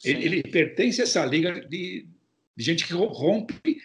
Ele, 0.04 0.26
ele, 0.26 0.44
pertence 0.44 1.02
a 1.02 1.04
essa 1.04 1.26
liga 1.26 1.66
de, 1.68 2.08
de, 2.56 2.64
gente 2.64 2.86
que 2.86 2.94
rompe 2.94 3.82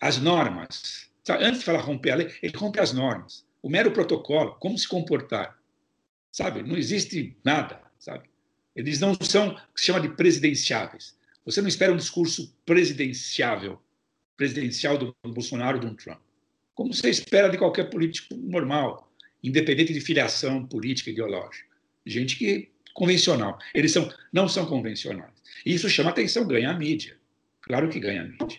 as 0.00 0.18
normas. 0.18 1.08
Sabe? 1.24 1.44
Antes 1.44 1.60
de 1.60 1.64
falar 1.64 1.80
romper 1.80 2.10
a 2.10 2.16
lei, 2.16 2.34
ele 2.42 2.56
rompe 2.56 2.78
as 2.78 2.92
normas. 2.92 3.44
O 3.62 3.68
mero 3.68 3.90
protocolo, 3.90 4.54
como 4.60 4.78
se 4.78 4.86
comportar. 4.86 5.58
Sabe? 6.30 6.62
Não 6.62 6.76
existe 6.76 7.36
nada. 7.44 7.80
Sabe? 7.98 8.28
Eles 8.74 9.00
não 9.00 9.14
são 9.20 9.48
o 9.48 9.74
que 9.74 9.80
se 9.80 9.86
chama 9.86 10.00
de 10.00 10.10
presidenciáveis. 10.10 11.16
Você 11.44 11.60
não 11.60 11.68
espera 11.68 11.92
um 11.92 11.96
discurso 11.96 12.54
presidenciável, 12.66 13.80
presidencial 14.36 14.98
do 14.98 15.16
Bolsonaro 15.24 15.78
ou 15.78 15.84
do 15.84 15.96
Trump. 15.96 16.20
Como 16.74 16.92
você 16.92 17.08
espera 17.08 17.48
de 17.48 17.56
qualquer 17.56 17.88
político 17.88 18.34
normal 18.36 19.06
independente 19.42 19.92
de 19.92 20.00
filiação 20.00 20.66
política 20.66 21.10
ideológica. 21.10 21.68
Gente 22.04 22.36
que 22.36 22.68
convencional. 22.96 23.58
Eles 23.74 23.92
são, 23.92 24.10
não 24.32 24.48
são 24.48 24.66
convencionais. 24.66 25.30
E 25.64 25.74
isso 25.74 25.88
chama 25.88 26.10
atenção, 26.10 26.46
ganha 26.46 26.70
a 26.70 26.74
mídia. 26.74 27.16
Claro 27.60 27.88
que 27.90 28.00
ganha 28.00 28.22
a 28.22 28.24
mídia. 28.24 28.58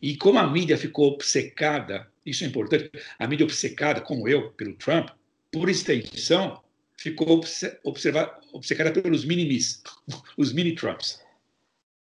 E 0.00 0.16
como 0.16 0.38
a 0.38 0.46
mídia 0.50 0.78
ficou 0.78 1.12
obcecada, 1.12 2.10
isso 2.24 2.42
é 2.42 2.46
importante, 2.46 2.90
a 3.18 3.26
mídia 3.26 3.44
obcecada, 3.44 4.00
como 4.00 4.26
eu, 4.26 4.50
pelo 4.52 4.74
Trump, 4.76 5.10
por 5.52 5.68
extensão, 5.68 6.62
ficou 6.96 7.42
observa, 7.84 8.40
obcecada 8.52 8.92
pelos 8.92 9.24
mini-mis, 9.24 9.82
os 10.38 10.52
mini-Trumps. 10.52 11.20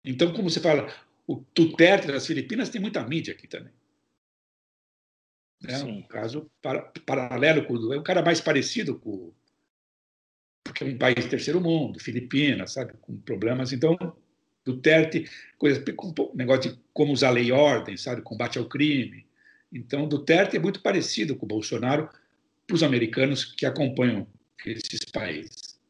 Então, 0.05 0.33
como 0.33 0.49
você 0.49 0.61
fala, 0.61 0.93
o 1.27 1.45
Duterte 1.55 2.07
das 2.07 2.27
Filipinas 2.27 2.71
tem 2.71 2.81
muita 2.81 3.07
mídia 3.07 3.35
aqui 3.35 3.47
também. 3.47 3.73
É 5.67 5.79
um 5.79 6.03
caso 6.03 6.51
para, 6.61 6.91
paralelo 7.07 7.65
com 7.65 7.75
o. 7.75 7.93
É 7.93 7.99
um 7.99 8.03
cara 8.03 8.23
mais 8.23 8.41
parecido 8.41 8.99
com. 8.99 9.33
Porque 10.64 10.85
é 10.85 10.87
um 10.87 10.98
país 10.98 11.27
terceiro 11.27 11.61
mundo, 11.61 11.98
Filipinas, 11.98 12.72
sabe? 12.72 12.92
Com 13.01 13.16
problemas. 13.16 13.72
Então, 13.72 13.96
Duterte, 14.64 15.29
coisa, 15.59 15.83
com 15.94 16.14
negócio 16.35 16.70
de 16.70 16.79
como 16.92 17.12
usar 17.12 17.31
lei 17.31 17.46
e 17.46 17.53
ordem, 17.53 17.96
sabe? 17.96 18.22
Combate 18.22 18.59
ao 18.59 18.68
crime. 18.68 19.27
Então, 19.72 20.07
Duterte 20.07 20.57
é 20.57 20.61
muito 20.61 20.81
parecido 20.81 21.35
com 21.35 21.46
o 21.46 21.48
Bolsonaro 21.48 22.09
para 22.66 22.75
os 22.75 22.83
americanos 22.83 23.44
que 23.44 23.66
acompanham 23.66 24.27
esses 24.64 25.05
países. 25.12 25.81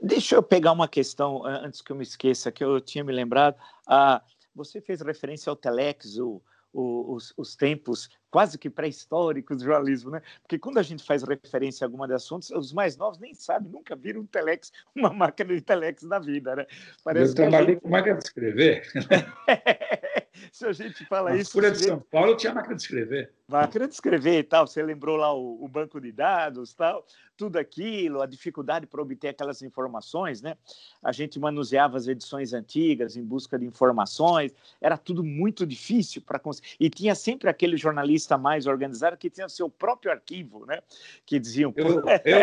Deixa 0.00 0.36
eu 0.36 0.42
pegar 0.42 0.72
uma 0.72 0.88
questão 0.88 1.44
antes 1.44 1.82
que 1.82 1.90
eu 1.92 1.96
me 1.96 2.02
esqueça, 2.02 2.52
que 2.52 2.64
eu 2.64 2.80
tinha 2.80 3.04
me 3.04 3.12
lembrado. 3.12 3.56
Ah, 3.86 4.22
você 4.54 4.80
fez 4.80 5.00
referência 5.00 5.50
ao 5.50 5.56
Telex, 5.56 6.16
o, 6.16 6.40
os, 6.72 7.32
os, 7.36 7.56
tempos 7.56 8.08
quase 8.30 8.56
que 8.56 8.70
pré-históricos 8.70 9.58
do 9.58 9.64
jornalismo, 9.64 10.10
né? 10.10 10.22
Porque 10.42 10.58
quando 10.58 10.78
a 10.78 10.82
gente 10.82 11.04
faz 11.04 11.22
referência 11.22 11.84
a 11.84 11.86
alguma 11.86 12.06
de 12.06 12.14
assuntos, 12.14 12.50
os 12.50 12.72
mais 12.72 12.96
novos 12.96 13.18
nem 13.18 13.34
sabem, 13.34 13.70
nunca 13.70 13.96
viram 13.96 14.20
um 14.20 14.26
telex, 14.26 14.72
uma 14.94 15.12
máquina 15.12 15.54
de 15.54 15.60
telex 15.60 16.02
na 16.04 16.18
vida, 16.18 16.54
né? 16.56 16.66
Parece 17.02 17.32
Eu 17.32 17.36
trabalhei 17.36 17.74
gente... 17.74 17.82
com 17.82 17.88
máquina 17.88 18.16
de 18.16 18.24
escrever. 18.24 18.82
Se 20.52 20.66
a 20.66 20.72
gente 20.72 21.04
fala 21.06 21.30
Na 21.30 21.36
isso. 21.36 21.52
Folha 21.52 21.70
de 21.70 21.84
São 21.84 22.00
Paulo 22.00 22.36
tinha 22.36 22.54
máquina 22.54 22.76
de 22.76 22.82
escrever. 22.82 23.32
Máquina 23.48 23.88
de 23.88 23.94
escrever 23.94 24.38
e 24.38 24.42
tal. 24.42 24.66
Você 24.66 24.82
lembrou 24.82 25.16
lá 25.16 25.34
o, 25.34 25.64
o 25.64 25.68
banco 25.68 26.00
de 26.00 26.12
dados, 26.12 26.72
tal, 26.72 27.04
tudo 27.36 27.58
aquilo, 27.58 28.22
a 28.22 28.26
dificuldade 28.26 28.86
para 28.86 29.02
obter 29.02 29.28
aquelas 29.28 29.62
informações, 29.62 30.40
né? 30.40 30.56
A 31.02 31.12
gente 31.12 31.38
manuseava 31.38 31.96
as 31.96 32.06
edições 32.06 32.52
antigas 32.52 33.16
em 33.16 33.24
busca 33.24 33.58
de 33.58 33.66
informações, 33.66 34.52
era 34.80 34.96
tudo 34.96 35.24
muito 35.24 35.66
difícil 35.66 36.22
para 36.22 36.38
conseguir. 36.38 36.76
E 36.78 36.88
tinha 36.88 37.14
sempre 37.14 37.48
aquele 37.48 37.76
jornalista 37.76 38.38
mais 38.38 38.66
organizado 38.66 39.16
que 39.16 39.28
tinha 39.28 39.48
seu 39.48 39.68
próprio 39.68 40.12
arquivo, 40.12 40.64
né? 40.66 40.80
Que 41.26 41.38
diziam. 41.38 41.72
Eu, 41.76 41.86
eu, 42.24 42.40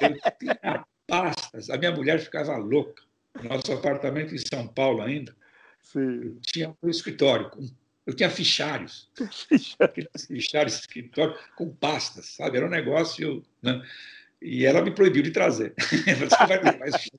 eu 0.00 0.20
tinha 0.38 0.84
pastas, 1.06 1.70
a 1.70 1.76
minha 1.78 1.92
mulher 1.92 2.20
ficava 2.20 2.56
louca. 2.56 3.02
Nosso 3.42 3.72
apartamento 3.72 4.34
em 4.34 4.38
São 4.38 4.66
Paulo 4.66 5.02
ainda 5.02 5.34
Sim. 5.92 6.38
tinha 6.42 6.76
um 6.82 6.88
escritório, 6.88 7.50
com, 7.50 7.66
eu 8.06 8.14
tinha 8.14 8.30
fichários, 8.30 9.10
fichários 10.28 10.74
de 10.74 10.80
escritório 10.80 11.36
com 11.56 11.74
pastas, 11.74 12.26
sabe? 12.26 12.58
Era 12.58 12.66
um 12.66 12.70
negócio. 12.70 13.42
Né? 13.62 13.82
E 14.42 14.64
ela 14.64 14.80
me 14.80 14.90
proibiu 14.90 15.22
de 15.22 15.30
trazer. 15.30 15.74
Você 16.18 16.46
vai 16.46 16.62
levar 16.62 16.88
isso. 16.88 17.10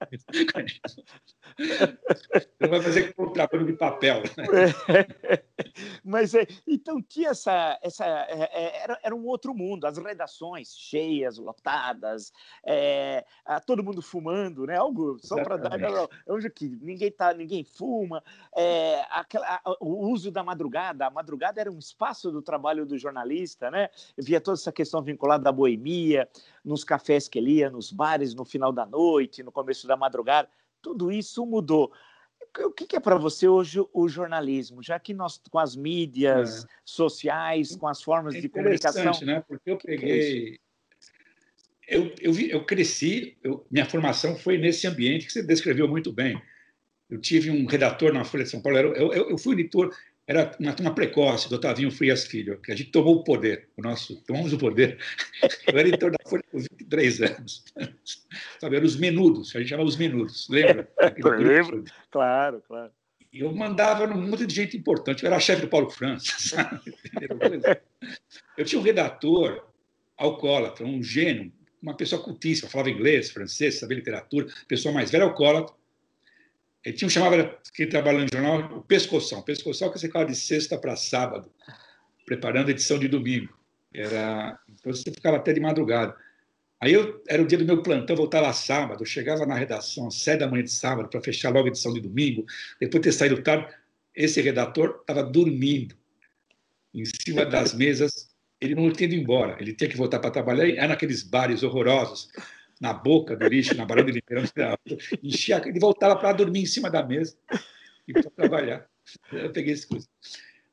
Não 2.60 2.69
vai 2.69 2.81
fazer 2.81 3.13
contrabando 3.13 3.65
de 3.65 3.73
papel. 3.73 4.23
Né? 4.23 4.45
Mas 6.03 6.34
é, 6.34 6.47
então 6.67 7.01
tinha 7.01 7.29
essa, 7.29 7.77
essa 7.84 8.05
é, 8.05 8.49
é, 8.51 8.84
era, 8.84 8.99
era 9.03 9.15
um 9.15 9.25
outro 9.27 9.53
mundo. 9.53 9.86
As 9.86 9.97
redações 9.97 10.75
cheias, 10.75 11.38
lotadas, 11.38 12.31
é, 12.65 13.23
todo 13.67 13.84
mundo 13.84 14.01
fumando, 14.01 14.65
né? 14.65 14.75
Algo 14.75 15.17
só 15.19 15.36
para 15.43 15.57
dar 15.57 15.71
onde 16.27 16.49
que 16.49 16.67
ninguém 16.81 17.12
tá, 17.12 17.34
ninguém 17.34 17.63
fuma. 17.63 18.23
É, 18.55 19.05
aquela, 19.12 19.62
o 19.79 20.10
uso 20.10 20.31
da 20.31 20.43
madrugada. 20.43 21.05
A 21.05 21.12
madrugada 21.12 21.62
era 21.62 21.71
um 21.71 21.77
espaço 21.77 22.31
do 22.31 22.41
trabalho 22.41 22.86
do 22.86 22.97
jornalista, 22.97 23.69
né? 23.69 23.89
Eu 24.17 24.23
via 24.23 24.41
toda 24.41 24.57
essa 24.57 24.71
questão 24.71 25.03
vinculada 25.03 25.49
à 25.49 25.51
boemia, 25.51 26.27
nos 26.63 26.84
cafés 26.84 27.28
que 27.28 27.39
ele 27.39 27.54
ia, 27.54 27.69
nos 27.69 27.91
bares 27.91 28.34
no 28.34 28.45
final 28.45 28.71
da 28.71 28.86
noite, 28.86 29.43
no 29.43 29.52
começo 29.52 29.88
da 29.88 29.97
madrugada. 29.97 30.50
Tudo 30.82 31.12
isso 31.12 31.45
mudou. 31.45 31.91
O 32.60 32.71
que 32.71 32.95
é 32.95 33.00
para 33.00 33.17
você 33.17 33.47
hoje 33.47 33.80
o 33.93 34.10
jornalismo? 34.10 34.84
Já 34.84 35.00
que 35.00 35.13
nós, 35.13 35.41
com 35.50 35.60
as 35.60 35.76
mídias 35.76 36.63
é. 36.63 36.67
sociais, 36.84 37.76
com 37.76 37.88
as 37.88 38.02
formas 38.02 38.36
é 38.36 38.41
de 38.41 38.50
comunicação. 38.50 39.12
né? 39.21 39.43
Porque 39.47 39.69
eu 39.69 39.76
é 39.76 39.78
peguei. 39.78 40.60
eu, 41.88 42.13
eu, 42.19 42.39
eu 42.50 42.65
cresci, 42.65 43.38
eu, 43.43 43.65
minha 43.71 43.86
formação 43.86 44.36
foi 44.36 44.58
nesse 44.58 44.86
ambiente 44.86 45.28
que 45.28 45.32
você 45.32 45.43
descreveu 45.43 45.88
muito 45.88 46.12
bem. 46.12 46.41
Eu 47.10 47.19
tive 47.19 47.52
um 47.52 47.65
redator 47.65 48.13
na 48.13 48.24
Folha 48.24 48.43
de 48.43 48.50
São 48.50 48.62
Paulo, 48.62 48.78
eu, 48.78 48.93
eu, 48.93 49.30
eu 49.32 49.38
fui 49.38 49.54
editor, 49.54 49.93
era 50.32 50.56
uma 50.58 50.72
turma 50.72 50.96
precoce 50.96 51.50
do 51.50 51.56
Otavinho 51.56 51.91
Frias 51.91 52.26
Filho, 52.26 52.58
que 52.62 52.72
a 52.72 52.76
gente 52.76 52.89
tomou 52.89 53.17
o 53.17 53.24
poder, 53.24 53.67
o 53.76 53.82
nosso, 53.82 54.15
tomamos 54.24 54.54
o 54.54 54.58
poder. 54.58 54.98
Eu 55.67 55.78
era 55.78 55.89
editor 55.89 56.12
da 56.12 56.17
Folha 56.26 56.44
por 56.50 56.62
23 56.62 57.22
anos. 57.22 57.65
Sabe, 58.60 58.78
eram 58.78 58.86
os 58.86 58.96
menudos, 58.96 59.54
a 59.54 59.60
gente 59.60 59.70
chamava 59.70 59.89
os 59.89 59.98
menudos, 59.98 60.48
lembra? 60.50 60.89
lembro, 61.38 61.84
claro, 62.10 62.63
claro. 62.65 62.91
E 63.34 63.39
eu 63.39 63.54
mandava 63.54 64.06
num 64.08 64.28
monte 64.28 64.46
de 64.46 64.54
gente 64.54 64.76
importante, 64.76 65.24
eu 65.24 65.28
era 65.28 65.39
chefe 65.39 65.62
do 65.62 65.67
Paulo 65.70 65.89
França, 65.89 66.34
sabe? 66.38 66.82
Eu 68.58 68.65
tinha 68.65 68.80
um 68.80 68.84
redator 68.84 69.65
alcoólatra, 70.17 70.86
um 70.86 71.02
gênio, 71.02 71.52
uma 71.82 71.96
pessoa 71.96 72.22
cultíssima, 72.22 72.70
falava 72.70 72.89
inglês, 72.89 73.32
francês, 73.32 73.80
sabia 73.80 73.98
literatura, 73.98 74.48
pessoa 74.67 74.94
mais 74.94 75.10
velha, 75.12 75.24
alcoólatra, 75.24 75.74
ele 76.84 76.96
tinha 76.96 77.08
um 77.08 77.10
chamava, 77.10 77.58
que 77.74 77.86
trabalhava 77.86 78.24
no 78.24 78.30
jornal, 78.32 78.78
o 78.78 78.82
pescoção. 78.82 79.41
Pescoção 79.41 79.89
que 79.89 80.00
você 80.00 80.08
ficava 80.08 80.26
de 80.26 80.36
sexta 80.36 80.78
para 80.78 80.96
sábado, 80.96 81.52
preparando 82.26 82.70
a 82.70 82.72
edição 82.72 82.98
de 82.98 83.08
domingo. 83.08 83.54
Era, 83.94 84.60
então 84.67 84.94
você 84.94 85.12
ficava 85.12 85.38
até 85.38 85.54
de 85.54 85.60
madrugada. 85.60 86.15
Aí 86.80 86.94
eu, 86.94 87.22
era 87.28 87.44
o 87.44 87.46
dia 87.46 87.60
do 87.60 87.65
meu 87.65 87.84
plantão, 87.84 88.15
voltava 88.15 88.52
sábado, 88.54 89.04
eu 89.04 89.06
chegava 89.06 89.46
na 89.46 89.54
redação 89.54 90.08
às 90.08 90.15
sete 90.15 90.39
da 90.39 90.48
manhã 90.48 90.63
de 90.63 90.72
sábado 90.72 91.08
para 91.10 91.22
fechar 91.22 91.54
logo 91.54 91.67
a 91.67 91.70
edição 91.70 91.94
de 91.94 92.02
domingo. 92.02 92.44
Depois 92.80 93.02
de 93.02 93.10
ter 93.10 93.12
saído 93.12 93.44
tarde, 93.44 93.67
esse 94.15 94.41
redator 94.41 94.98
estava 95.02 95.22
dormindo 95.22 95.96
em 96.94 97.04
cima 97.06 97.46
das 97.46 97.76
mesas. 97.76 98.32
Ele 98.60 98.74
não 98.74 98.91
tinha 98.91 99.08
ido 99.08 99.15
embora, 99.15 99.58
ele 99.60 99.74
tinha 99.74 99.89
que 99.89 99.98
voltar 99.98 100.20
para 100.20 100.32
trabalhar. 100.32 100.67
Era 100.67 100.88
naqueles 100.88 101.22
bares 101.22 101.62
horrorosos 101.62 102.30
na 102.82 102.91
boca 102.91 103.36
do 103.36 103.48
lixo, 103.48 103.78
na 103.78 103.86
Barão 103.86 104.04
de 104.04 104.12
Ribeirão, 104.12 104.44
enchia, 105.22 105.62
ele 105.63 105.80
voltava 105.80 106.15
para 106.15 106.34
dormir 106.34 106.63
em 106.63 106.65
cima 106.65 106.89
da 106.89 107.06
mesa 107.06 107.38
e 108.08 108.12
para 108.12 108.30
trabalhar. 108.32 108.88
Eu 109.32 109.52
peguei 109.52 109.74
esse 109.74 109.88
coisa. 109.88 110.08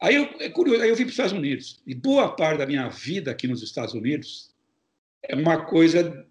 Aí 0.01 0.14
eu, 0.14 0.25
é 0.40 0.49
curioso, 0.49 0.83
aí 0.83 0.88
eu 0.88 0.97
vim 0.97 1.03
para 1.03 1.09
os 1.09 1.12
Estados 1.12 1.33
Unidos. 1.33 1.83
E 1.87 1.94
boa 1.94 2.35
parte 2.35 2.59
da 2.59 2.66
minha 2.66 2.88
vida 2.88 3.31
aqui 3.31 3.47
nos 3.47 3.62
Estados 3.62 3.92
Unidos 3.92 4.55
é 5.23 5.37
uma 5.37 5.66
coisa 5.66 6.27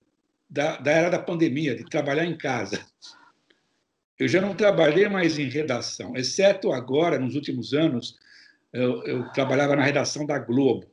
da, 0.50 0.78
da 0.78 0.92
era 0.92 1.10
da 1.12 1.20
pandemia, 1.20 1.76
de 1.76 1.86
trabalhar 1.86 2.26
em 2.26 2.36
casa. 2.36 2.84
Eu 4.18 4.28
já 4.28 4.42
não 4.42 4.56
trabalhei 4.56 5.08
mais 5.08 5.38
em 5.38 5.48
redação, 5.48 6.18
exceto 6.18 6.72
agora, 6.72 7.20
nos 7.20 7.36
últimos 7.36 7.72
anos, 7.76 8.18
eu, 8.74 9.04
eu 9.04 9.32
trabalhava 9.32 9.76
na 9.76 9.84
redação 9.84 10.26
da 10.26 10.40
Globo, 10.40 10.88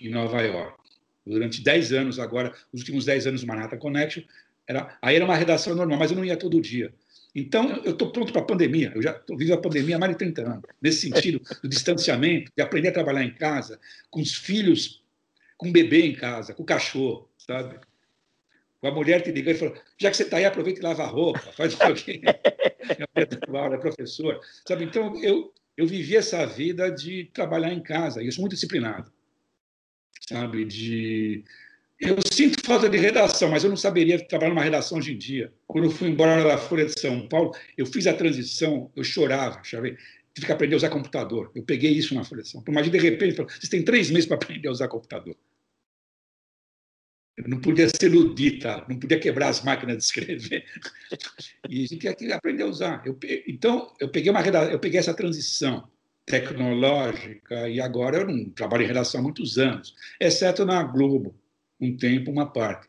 em 0.00 0.10
Nova 0.10 0.40
York 0.42 0.85
durante 1.26 1.62
10 1.62 1.92
anos 1.92 2.18
agora, 2.18 2.54
os 2.72 2.80
últimos 2.80 3.04
10 3.04 3.26
anos 3.26 3.40
do 3.40 3.46
Manhattan 3.46 3.78
Connection, 3.78 4.22
era, 4.66 4.96
aí 5.02 5.16
era 5.16 5.24
uma 5.24 5.36
redação 5.36 5.74
normal, 5.74 5.98
mas 5.98 6.10
eu 6.10 6.16
não 6.16 6.24
ia 6.24 6.36
todo 6.36 6.60
dia. 6.60 6.92
Então, 7.34 7.82
eu 7.84 7.92
estou 7.92 8.10
pronto 8.10 8.32
para 8.32 8.42
a 8.42 8.44
pandemia. 8.44 8.92
Eu 8.94 9.02
já 9.02 9.20
vivendo 9.28 9.58
a 9.58 9.60
pandemia 9.60 9.96
há 9.96 9.98
mais 9.98 10.12
de 10.12 10.18
30 10.18 10.42
anos. 10.42 10.62
Nesse 10.80 11.08
sentido, 11.08 11.40
do 11.62 11.68
distanciamento, 11.68 12.50
de 12.56 12.62
aprender 12.62 12.88
a 12.88 12.92
trabalhar 12.92 13.24
em 13.24 13.34
casa, 13.34 13.78
com 14.10 14.20
os 14.20 14.34
filhos, 14.34 15.02
com 15.56 15.68
o 15.68 15.72
bebê 15.72 16.06
em 16.06 16.14
casa, 16.14 16.54
com 16.54 16.62
o 16.62 16.66
cachorro, 16.66 17.28
sabe? 17.36 17.78
Com 18.80 18.88
a 18.88 18.90
mulher 18.90 19.20
te 19.20 19.30
ligando 19.30 19.54
e 19.54 19.58
falando, 19.58 19.80
já 19.98 20.10
que 20.10 20.16
você 20.16 20.22
está 20.22 20.38
aí, 20.38 20.44
aproveita 20.44 20.80
e 20.80 20.82
lava 20.82 21.02
a 21.02 21.06
roupa, 21.06 21.40
faz 21.52 21.74
o 21.74 21.94
que 21.94 22.18
Minha 22.18 23.08
mulher 23.14 23.72
é 23.74 23.78
professor. 23.78 24.40
Sabe? 24.66 24.84
Então, 24.84 25.22
eu, 25.22 25.52
eu 25.76 25.86
vivi 25.86 26.16
essa 26.16 26.44
vida 26.46 26.90
de 26.90 27.30
trabalhar 27.34 27.72
em 27.72 27.82
casa, 27.82 28.22
e 28.22 28.26
eu 28.26 28.32
sou 28.32 28.42
muito 28.42 28.54
disciplinado 28.54 29.12
sabe? 30.28 30.64
De 30.64 31.44
eu 31.98 32.16
sinto 32.30 32.62
falta 32.64 32.90
de 32.90 32.98
redação, 32.98 33.50
mas 33.50 33.64
eu 33.64 33.70
não 33.70 33.76
saberia 33.76 34.22
trabalhar 34.22 34.50
numa 34.50 34.62
redação 34.62 34.98
hoje 34.98 35.14
em 35.14 35.18
dia. 35.18 35.52
Quando 35.66 35.84
eu 35.84 35.90
fui 35.90 36.08
embora 36.08 36.44
da 36.44 36.58
Folha 36.58 36.84
de 36.84 36.98
São 37.00 37.26
Paulo, 37.26 37.54
eu 37.76 37.86
fiz 37.86 38.06
a 38.06 38.12
transição, 38.12 38.90
eu 38.94 39.02
chorava, 39.02 39.62
sabe? 39.64 39.96
tive 40.34 40.46
que 40.46 40.52
aprender 40.52 40.74
a 40.74 40.76
usar 40.76 40.90
computador. 40.90 41.50
Eu 41.54 41.62
peguei 41.62 41.90
isso 41.92 42.14
na 42.14 42.22
Folha 42.22 42.42
de 42.42 42.50
São 42.50 42.62
Paulo. 42.62 42.78
Mas 42.78 42.90
de 42.90 42.98
repente, 42.98 43.36
vocês 43.36 43.70
têm 43.70 43.82
três 43.82 44.10
meses 44.10 44.26
para 44.26 44.36
aprender 44.36 44.68
a 44.68 44.70
usar 44.70 44.88
computador. 44.88 45.34
Eu 47.38 47.48
não 47.48 47.60
podia 47.60 47.88
ser 47.88 48.08
ludita, 48.10 48.84
não 48.88 48.98
podia 48.98 49.18
quebrar 49.18 49.48
as 49.48 49.62
máquinas 49.62 49.96
de 49.96 50.04
escrever. 50.04 50.64
E 51.68 51.84
a 51.84 51.86
gente 51.86 51.98
tinha 51.98 52.14
que 52.14 52.32
aprender 52.32 52.62
a 52.62 52.66
usar. 52.66 53.02
Eu, 53.04 53.18
então, 53.46 53.92
eu 53.98 54.08
peguei, 54.08 54.30
uma, 54.30 54.40
eu 54.40 54.78
peguei 54.78 55.00
essa 55.00 55.14
transição 55.14 55.88
tecnológica, 56.26 57.68
e 57.68 57.80
agora 57.80 58.18
eu 58.18 58.26
não 58.26 58.50
trabalho 58.50 58.82
em 58.82 58.86
redação 58.86 59.20
há 59.20 59.22
muitos 59.22 59.56
anos, 59.58 59.94
exceto 60.20 60.64
na 60.64 60.82
Globo, 60.82 61.34
um 61.80 61.96
tempo, 61.96 62.30
uma 62.32 62.46
parte. 62.52 62.88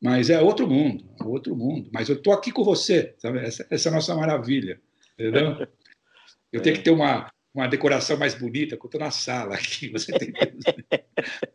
Mas 0.00 0.30
é 0.30 0.40
outro 0.40 0.68
mundo, 0.68 1.04
é 1.18 1.24
outro 1.24 1.56
mundo. 1.56 1.90
Mas 1.92 2.08
eu 2.08 2.16
estou 2.16 2.32
aqui 2.32 2.52
com 2.52 2.62
você, 2.62 3.14
sabe? 3.18 3.38
Essa, 3.38 3.66
essa, 3.70 3.88
é 3.88 3.90
a 3.90 3.94
nossa 3.94 4.14
maravilha, 4.14 4.80
entendeu? 5.14 5.66
Eu 6.52 6.62
tenho 6.62 6.76
que 6.76 6.82
ter 6.82 6.90
uma, 6.90 7.32
uma 7.52 7.66
decoração 7.66 8.16
mais 8.16 8.34
bonita, 8.34 8.76
que 8.76 8.84
eu 8.84 8.88
estou 8.88 9.00
na 9.00 9.10
sala 9.10 9.54
aqui, 9.54 9.88
você 9.90 10.12
tem 10.12 10.32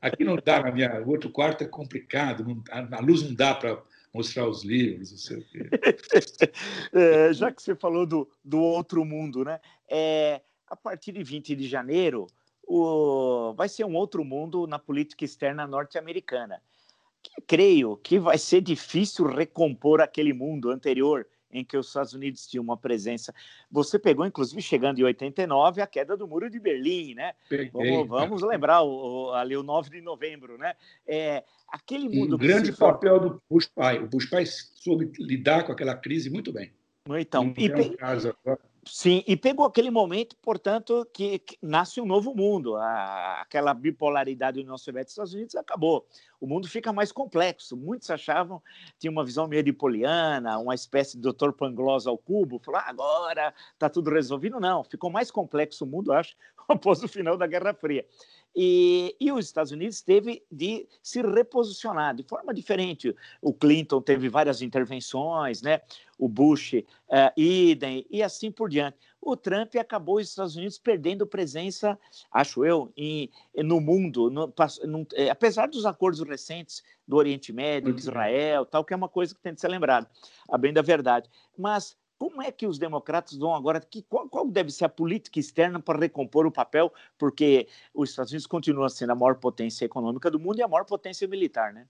Aqui 0.02 0.26
não 0.26 0.36
dá, 0.36 0.62
na 0.62 0.72
minha, 0.72 1.02
o 1.02 1.10
outro 1.10 1.30
quarto 1.30 1.64
é 1.64 1.68
complicado, 1.68 2.44
não, 2.44 2.62
a, 2.70 2.98
a 2.98 3.00
luz 3.00 3.22
não 3.22 3.34
dá 3.34 3.56
para 3.56 3.82
mostrar 4.14 4.48
os 4.48 4.64
livros, 4.64 5.12
não 5.12 5.18
sei 5.18 5.38
o 5.38 5.46
quê. 5.46 5.70
É, 6.94 7.34
já 7.34 7.52
que 7.52 7.62
você 7.64 7.76
falou 7.76 8.06
do, 8.06 8.30
do 8.44 8.60
outro 8.60 9.04
mundo, 9.06 9.44
né? 9.44 9.60
É, 9.90 10.42
a 10.74 10.76
partir 10.76 11.12
de 11.12 11.24
20 11.24 11.56
de 11.56 11.68
janeiro, 11.68 12.26
o, 12.68 13.54
vai 13.56 13.70
ser 13.70 13.86
um 13.86 13.96
outro 13.96 14.26
mundo 14.26 14.66
na 14.66 14.80
política 14.80 15.24
externa 15.24 15.68
norte-americana. 15.68 16.60
Creio 17.46 17.96
que 17.98 18.18
vai 18.18 18.40
ser 18.40 18.60
difícil 18.60 19.28
recompor 19.28 20.02
aquele 20.02 20.34
mundo 20.34 20.72
anterior 20.72 21.28
em 21.52 21.64
que 21.64 21.78
os 21.78 21.88
Estados 21.88 22.14
Unidos 22.14 22.48
tinham 22.48 22.64
uma 22.64 22.76
presença. 22.76 23.32
Você 23.70 24.00
pegou, 24.00 24.26
inclusive, 24.26 24.60
chegando 24.64 24.98
em 24.98 25.04
89, 25.04 25.80
a 25.80 25.86
queda 25.86 26.18
do 26.18 26.28
Muro 26.28 26.50
de 26.50 26.60
Berlim, 26.60 27.14
né? 27.14 27.34
Vamos, 27.72 28.08
vamos, 28.08 28.42
lembrar 28.42 28.82
o, 28.82 29.28
o, 29.28 29.32
ali 29.34 29.56
o 29.56 29.62
9 29.62 29.92
de 29.92 30.02
novembro, 30.02 30.58
né? 30.58 30.74
É, 31.06 31.44
aquele 31.68 32.10
mundo. 32.10 32.36
Um 32.36 32.40
grande 32.40 32.72
papel 32.72 33.20
do 33.20 33.44
Bush 33.48 33.68
pai. 33.68 34.00
O 34.00 34.08
Bush 34.08 34.26
pai 34.26 34.48
soube 34.48 35.12
lidar 35.20 35.64
com 35.64 35.72
aquela 35.72 35.96
crise 35.96 36.32
muito 36.32 36.52
bem. 36.52 36.74
Então, 37.20 37.54
e, 37.56 37.72
um 37.72 37.96
caso 37.96 38.30
agora 38.44 38.73
Sim, 38.86 39.24
e 39.26 39.38
pegou 39.38 39.66
aquele 39.66 39.90
momento, 39.90 40.36
portanto, 40.42 41.08
que, 41.14 41.40
que 41.40 41.58
nasce 41.62 42.02
um 42.02 42.06
novo 42.06 42.36
mundo. 42.36 42.76
A, 42.76 43.40
aquela 43.42 43.74
bipolaridade 43.74 44.60
União 44.60 44.78
Soviética 44.78 45.10
e 45.10 45.14
Estados 45.14 45.34
Unidos 45.34 45.56
acabou. 45.56 46.06
O 46.40 46.46
mundo 46.46 46.68
fica 46.68 46.92
mais 46.92 47.10
complexo. 47.10 47.78
Muitos 47.78 48.10
achavam, 48.10 48.62
tinha 49.00 49.10
uma 49.10 49.24
visão 49.24 49.48
meio 49.48 49.64
de 49.64 49.72
poliana, 49.72 50.60
uma 50.60 50.76
espécie 50.76 51.18
de 51.18 51.22
Dr. 51.22 51.54
Pangloss 51.54 52.06
ao 52.06 52.18
cubo, 52.18 52.60
falou, 52.60 52.82
ah, 52.82 52.90
agora 52.90 53.54
está 53.74 53.90
tudo 53.90 54.12
resolvido. 54.12 54.60
Não, 54.60 54.84
ficou 54.84 55.10
mais 55.10 55.32
complexo 55.32 55.86
o 55.86 55.88
mundo, 55.88 56.12
acho, 56.12 56.36
após 56.68 57.02
o 57.02 57.08
final 57.08 57.38
da 57.38 57.48
Guerra 57.48 57.74
Fria. 57.74 58.06
E, 58.56 59.16
e, 59.20 59.32
os 59.32 59.46
Estados 59.46 59.72
Unidos 59.72 60.02
teve 60.02 60.44
de 60.52 60.88
se 61.02 61.22
reposicionar 61.22 62.16
de 62.16 62.24
forma 62.24 62.54
diferente. 62.54 63.16
O 63.42 63.54
Clinton 63.54 64.02
teve 64.02 64.30
várias 64.30 64.62
intervenções, 64.62 65.62
né? 65.62 65.82
o 66.18 66.28
Bush, 66.28 66.74
uh, 66.74 66.84
idem, 67.36 68.06
e 68.10 68.22
assim 68.22 68.52
por 68.52 68.70
diante. 68.70 68.98
O 69.22 69.36
Trump 69.36 69.76
acabou 69.76 70.18
os 70.18 70.30
Estados 70.30 70.56
Unidos 70.56 70.78
perdendo 70.78 71.26
presença, 71.26 71.98
acho 72.32 72.66
eu, 72.66 72.92
em, 72.96 73.30
no 73.56 73.80
mundo, 73.80 74.30
no, 74.30 74.54
no, 74.86 75.08
é, 75.14 75.30
apesar 75.30 75.68
dos 75.68 75.86
acordos 75.86 76.22
recentes 76.22 76.84
do 77.08 77.16
Oriente 77.16 77.52
Médio, 77.52 77.94
de 77.94 78.02
uhum. 78.02 78.10
Israel, 78.10 78.66
tal, 78.66 78.84
que 78.84 78.94
é 78.94 78.98
uma 78.98 79.10
coisa 79.10 79.34
que 79.34 79.42
tem 79.42 79.54
de 79.54 79.62
ser 79.62 79.70
lembrada, 79.70 80.10
a 80.50 80.58
bem 80.58 80.74
da 80.74 80.82
verdade. 80.82 81.30
Mas 81.58 81.98
como 82.18 82.42
é 82.42 82.52
que 82.52 82.66
os 82.66 82.78
democratas 82.78 83.38
vão 83.38 83.54
agora? 83.54 83.80
Que, 83.80 84.02
qual, 84.04 84.30
qual, 84.30 84.48
deve 84.50 84.72
ser 84.72 84.86
a 84.86 84.90
política 84.90 85.40
externa 85.40 85.80
para 85.80 86.00
recompor 86.00 86.46
o 86.46 86.52
papel? 86.52 86.94
Porque 87.18 87.68
os 87.94 88.10
Estados 88.10 88.32
Unidos 88.32 88.48
continuam 88.48 88.88
sendo 88.90 89.12
a 89.12 89.16
maior 89.16 89.36
potência 89.36 89.86
econômica 89.86 90.32
do 90.32 90.40
mundo 90.40 90.60
e 90.60 90.62
a 90.62 90.68
maior 90.68 90.86
potência 90.86 91.28
militar, 91.28 91.74
né? 91.74 91.86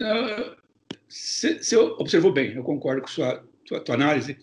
Uh, 0.00 0.56
você 1.08 1.76
observou 1.76 2.32
bem, 2.32 2.54
eu 2.54 2.62
concordo 2.62 3.02
com 3.02 3.08
sua 3.08 3.44
tua 3.80 3.94
análise. 3.94 4.36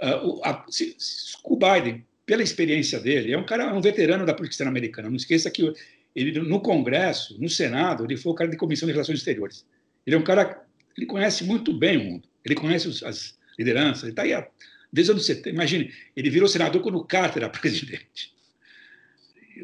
Uh, 0.00 0.26
o, 0.26 0.44
a, 0.44 0.64
se, 0.68 0.94
se, 0.98 1.36
o 1.44 1.56
Biden, 1.56 2.06
pela 2.24 2.42
experiência 2.42 3.00
dele, 3.00 3.32
é 3.32 3.38
um 3.38 3.46
cara, 3.46 3.72
um 3.74 3.80
veterano 3.80 4.24
da 4.26 4.34
política 4.34 4.54
externa 4.54 4.70
americana. 4.70 5.08
Não 5.08 5.16
esqueça 5.16 5.50
que 5.50 5.72
ele 6.14 6.40
no 6.40 6.60
Congresso, 6.60 7.40
no 7.40 7.48
Senado, 7.48 8.04
ele 8.04 8.16
foi 8.16 8.32
o 8.32 8.34
cara 8.34 8.50
de 8.50 8.56
comissão 8.56 8.86
de 8.86 8.92
relações 8.92 9.18
exteriores. 9.18 9.66
Ele 10.06 10.16
é 10.16 10.18
um 10.18 10.24
cara, 10.24 10.64
ele 10.96 11.06
conhece 11.06 11.44
muito 11.44 11.72
bem 11.72 11.96
o 11.98 12.04
mundo. 12.04 12.28
Ele 12.46 12.54
conhece 12.54 12.86
os, 12.86 13.02
as 13.02 13.36
lideranças, 13.58 14.04
ele 14.04 14.12
está 14.12 14.22
aí 14.22 14.32
há, 14.32 14.46
desde 14.92 15.10
os 15.10 15.16
anos 15.16 15.26
70. 15.26 15.50
Imagine, 15.50 15.92
ele 16.16 16.30
virou 16.30 16.48
senador 16.48 16.80
quando 16.80 16.96
o 16.96 17.04
Carter 17.04 17.42
era 17.42 17.50
presidente. 17.50 18.32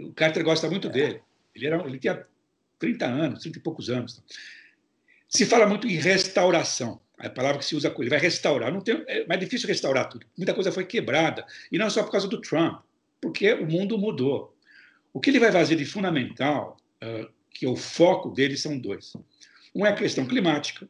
O 0.01 0.13
Carter 0.13 0.43
gosta 0.43 0.69
muito 0.69 0.89
dele. 0.89 1.21
Ele, 1.55 1.67
era, 1.67 1.87
ele 1.87 1.99
tinha 1.99 2.27
30 2.81 3.07
anos, 3.07 3.41
30 3.43 3.59
e 3.59 3.63
poucos 3.63 3.89
anos. 3.89 4.21
Se 5.29 5.47
fala 5.47 5.67
muito 5.67 5.87
em 5.87 5.95
restauração. 5.95 7.01
A 7.19 7.31
palavra 7.31 7.59
que 7.59 7.65
se 7.65 7.77
usa, 7.77 7.95
ele 7.97 8.11
vai 8.11 8.19
restaurar. 8.19 8.73
Não 8.73 8.81
tem, 8.81 9.05
é 9.07 9.25
mais 9.27 9.39
difícil 9.39 9.69
restaurar 9.69 10.09
tudo. 10.09 10.27
Muita 10.37 10.53
coisa 10.53 10.73
foi 10.73 10.85
quebrada. 10.85 11.47
E 11.71 11.79
não 11.79 11.89
só 11.89 12.03
por 12.03 12.11
causa 12.11 12.27
do 12.27 12.41
Trump, 12.41 12.83
porque 13.21 13.53
o 13.53 13.65
mundo 13.65 13.97
mudou. 13.97 14.57
O 15.13 15.21
que 15.21 15.31
ele 15.31 15.39
vai 15.39 15.53
fazer 15.53 15.77
de 15.77 15.85
fundamental, 15.85 16.77
uh, 17.01 17.31
que 17.51 17.65
é 17.65 17.69
o 17.69 17.77
foco 17.77 18.31
dele, 18.31 18.57
são 18.57 18.77
dois. 18.77 19.13
Um 19.73 19.87
é 19.87 19.91
a 19.91 19.95
questão 19.95 20.27
climática, 20.27 20.89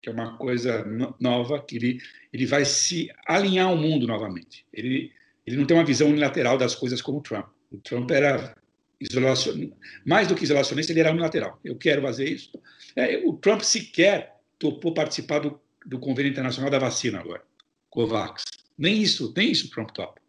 que 0.00 0.08
é 0.08 0.12
uma 0.12 0.36
coisa 0.36 0.84
nova, 1.20 1.62
que 1.62 1.76
ele, 1.76 2.00
ele 2.32 2.46
vai 2.46 2.64
se 2.64 3.10
alinhar 3.26 3.68
ao 3.68 3.76
mundo 3.76 4.06
novamente. 4.06 4.64
Ele, 4.72 5.12
ele 5.46 5.56
não 5.56 5.66
tem 5.66 5.76
uma 5.76 5.84
visão 5.84 6.08
unilateral 6.08 6.56
das 6.56 6.74
coisas 6.74 7.02
como 7.02 7.18
o 7.18 7.22
Trump. 7.22 7.46
O 7.70 7.78
Trump 7.78 8.10
era 8.10 8.54
isolacionista, 9.00 9.76
mais 10.04 10.28
do 10.28 10.34
que 10.34 10.44
isolacionista, 10.44 10.92
ele 10.92 11.00
era 11.00 11.10
unilateral. 11.10 11.58
Eu 11.64 11.76
quero 11.76 12.02
fazer 12.02 12.28
isso. 12.28 12.50
É, 12.96 13.18
o 13.24 13.34
Trump 13.34 13.62
sequer 13.62 14.36
topou 14.58 14.92
participar 14.92 15.40
do, 15.40 15.60
do 15.86 15.98
Convênio 15.98 16.30
Internacional 16.30 16.70
da 16.70 16.78
Vacina 16.78 17.20
agora, 17.20 17.42
COVAX. 17.88 18.44
Nem 18.76 19.00
isso, 19.00 19.32
nem 19.36 19.50
isso 19.50 19.66
o 19.66 19.70
Trump 19.70 19.90
topa. 19.90 20.20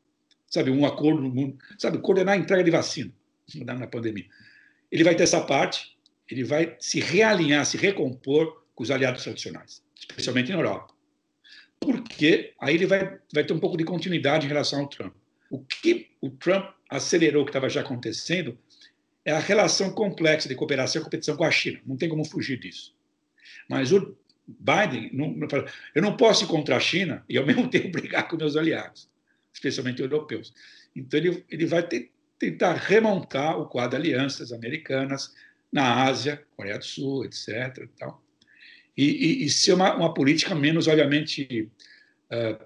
Sabe, 0.47 0.69
um 0.69 0.85
acordo 0.85 1.21
no 1.21 1.29
mundo, 1.29 1.57
sabe, 1.77 1.97
coordenar 1.99 2.35
a 2.35 2.37
entrega 2.37 2.63
de 2.63 2.71
vacina 2.71 3.13
na 3.63 3.87
pandemia. 3.87 4.25
Ele 4.91 5.03
vai 5.03 5.15
ter 5.15 5.23
essa 5.23 5.39
parte, 5.39 5.97
ele 6.29 6.43
vai 6.43 6.75
se 6.77 6.99
realinhar, 6.99 7.65
se 7.65 7.77
recompor 7.77 8.45
com 8.45 8.60
os 8.81 8.89
aliados 8.89 9.23
tradicionais, 9.23 9.83
especialmente 9.95 10.51
na 10.51 10.57
Europa. 10.57 10.93
Porque 11.79 12.53
aí 12.59 12.75
ele 12.75 12.87
vai, 12.87 13.19
vai 13.31 13.43
ter 13.43 13.53
um 13.53 13.59
pouco 13.59 13.77
de 13.77 13.83
continuidade 13.83 14.45
em 14.45 14.49
relação 14.49 14.79
ao 14.79 14.87
Trump. 14.87 15.13
O 15.51 15.59
que 15.59 16.09
o 16.19 16.31
Trump 16.31 16.65
acelerou, 16.89 17.45
que 17.45 17.49
estava 17.49 17.69
já 17.69 17.81
acontecendo, 17.81 18.57
é 19.23 19.31
a 19.31 19.39
relação 19.39 19.91
complexa 19.91 20.49
de 20.49 20.55
cooperação 20.55 20.99
e 20.99 21.03
competição 21.03 21.37
com 21.37 21.43
a 21.43 21.51
China. 21.51 21.79
Não 21.85 21.95
tem 21.95 22.09
como 22.09 22.25
fugir 22.25 22.59
disso. 22.59 22.95
Mas 23.69 23.91
o 23.91 24.17
Biden, 24.47 25.11
não, 25.13 25.37
eu 25.93 26.01
não 26.01 26.17
posso 26.17 26.45
ir 26.45 26.47
contra 26.47 26.75
a 26.75 26.79
China 26.79 27.23
e 27.29 27.37
ao 27.37 27.45
mesmo 27.45 27.69
tempo 27.69 27.91
brigar 27.91 28.27
com 28.27 28.35
meus 28.35 28.55
aliados, 28.55 29.07
especialmente 29.53 30.01
europeus. 30.01 30.53
Então 30.95 31.19
ele, 31.19 31.45
ele 31.49 31.65
vai 31.67 31.83
ter, 31.83 32.11
tentar 32.39 32.73
remontar 32.73 33.59
o 33.59 33.67
quadro 33.67 34.01
de 34.01 34.07
alianças 34.07 34.51
americanas 34.51 35.33
na 35.71 36.03
Ásia, 36.03 36.43
Coreia 36.55 36.79
do 36.79 36.85
Sul, 36.85 37.25
etc. 37.25 37.87
Tal 37.97 38.21
e, 38.95 39.03
e, 39.05 39.45
e 39.45 39.49
ser 39.49 39.73
uma, 39.73 39.95
uma, 39.95 40.13
política 40.13 40.53
menos, 40.53 40.87
obviamente, 40.87 41.69
uh, 42.31 42.63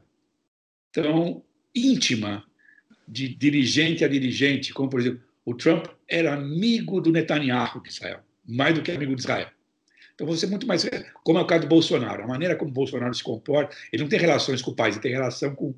tão 0.92 1.44
íntima 1.74 2.44
de 3.08 3.28
dirigente 3.28 4.04
a 4.04 4.08
dirigente, 4.08 4.74
como, 4.74 4.90
por 4.90 5.00
exemplo, 5.00 5.22
o 5.46 5.54
Trump 5.54 5.86
era 6.08 6.34
amigo 6.34 7.00
do 7.00 7.12
Netanyahu 7.12 7.82
de 7.82 7.90
Israel, 7.90 8.22
mais 8.48 8.74
do 8.74 8.82
que 8.82 8.92
amigo 8.92 9.16
de 9.16 9.22
Israel. 9.22 9.50
Então, 10.16 10.26
você 10.26 10.48
muito 10.48 10.66
mais. 10.66 10.90
Como 11.24 11.38
é 11.38 11.42
o 11.42 11.46
caso 11.46 11.64
do 11.64 11.68
Bolsonaro, 11.68 12.24
a 12.24 12.28
maneira 12.28 12.56
como 12.56 12.72
Bolsonaro 12.72 13.14
se 13.14 13.24
comporta, 13.24 13.76
ele 13.92 14.02
não 14.02 14.10
tem 14.10 14.18
relações 14.18 14.62
com 14.62 14.72
o 14.72 14.76
país, 14.76 14.96
ele 14.96 15.04
tem 15.04 15.12
relação 15.12 15.54
com, 15.54 15.76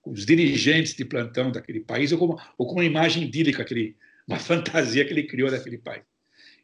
com 0.00 0.10
os 0.10 0.24
dirigentes 0.24 0.94
de 0.94 1.04
plantão 1.04 1.52
daquele 1.52 1.80
país, 1.80 2.10
ou 2.10 2.18
com, 2.18 2.42
ou 2.56 2.66
com 2.66 2.74
uma 2.74 2.84
imagem 2.84 3.24
idílica, 3.24 3.62
aquele, 3.62 3.94
uma 4.26 4.38
fantasia 4.40 5.04
que 5.04 5.12
ele 5.12 5.24
criou 5.24 5.50
daquele 5.50 5.78
país. 5.78 6.02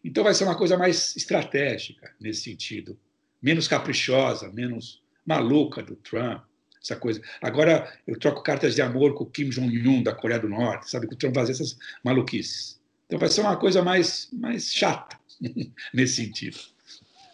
Então 0.02 0.24
vai 0.24 0.34
ser 0.34 0.44
uma 0.44 0.56
coisa 0.56 0.76
mais 0.76 1.14
estratégica 1.16 2.14
nesse 2.20 2.42
sentido, 2.42 2.98
menos 3.44 3.68
caprichosa, 3.68 4.50
menos 4.50 5.02
maluca 5.26 5.82
do 5.82 5.94
Trump, 5.96 6.42
essa 6.82 6.96
coisa. 6.96 7.20
Agora 7.42 7.92
eu 8.06 8.18
troco 8.18 8.42
cartas 8.42 8.74
de 8.74 8.80
amor 8.80 9.14
com 9.14 9.24
o 9.24 9.30
Kim 9.30 9.50
Jong-un 9.50 10.02
da 10.02 10.14
Coreia 10.14 10.40
do 10.40 10.48
Norte, 10.48 10.90
sabe 10.90 11.06
que 11.06 11.14
o 11.14 11.16
Trump 11.16 11.34
faz 11.34 11.50
essas 11.50 11.76
maluquices. 12.02 12.80
Então 13.06 13.18
vai 13.18 13.28
ser 13.28 13.42
uma 13.42 13.56
coisa 13.56 13.82
mais 13.82 14.30
mais 14.32 14.72
chata 14.72 15.18
nesse 15.92 16.16
sentido. 16.16 16.58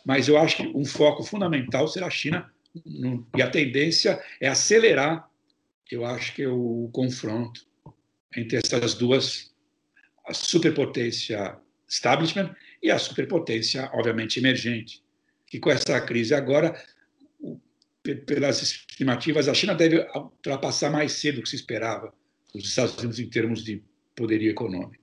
Mas 0.04 0.26
eu 0.26 0.36
acho 0.36 0.56
que 0.56 0.66
um 0.66 0.84
foco 0.84 1.22
fundamental 1.22 1.86
será 1.86 2.08
a 2.08 2.10
China 2.10 2.50
e 3.36 3.42
a 3.42 3.48
tendência 3.48 4.20
é 4.40 4.48
acelerar, 4.48 5.30
eu 5.90 6.04
acho 6.04 6.34
que 6.34 6.46
o 6.46 6.88
confronto 6.92 7.64
entre 8.36 8.58
essas 8.58 8.94
duas, 8.94 9.52
a 10.26 10.34
superpotência 10.34 11.56
establishment 11.88 12.54
e 12.82 12.90
a 12.90 12.98
superpotência, 12.98 13.90
obviamente, 13.92 14.38
emergente. 14.38 15.02
Que 15.50 15.58
com 15.58 15.70
essa 15.70 16.00
crise 16.00 16.32
agora, 16.32 16.80
pelas 18.24 18.62
estimativas, 18.62 19.48
a 19.48 19.52
China 19.52 19.74
deve 19.74 19.98
ultrapassar 20.14 20.90
mais 20.90 21.12
cedo 21.12 21.36
do 21.36 21.42
que 21.42 21.50
se 21.50 21.56
esperava 21.56 22.14
os 22.54 22.64
Estados 22.64 22.96
Unidos 22.96 23.18
em 23.18 23.28
termos 23.28 23.62
de 23.62 23.82
poderio 24.16 24.50
econômico. 24.50 25.02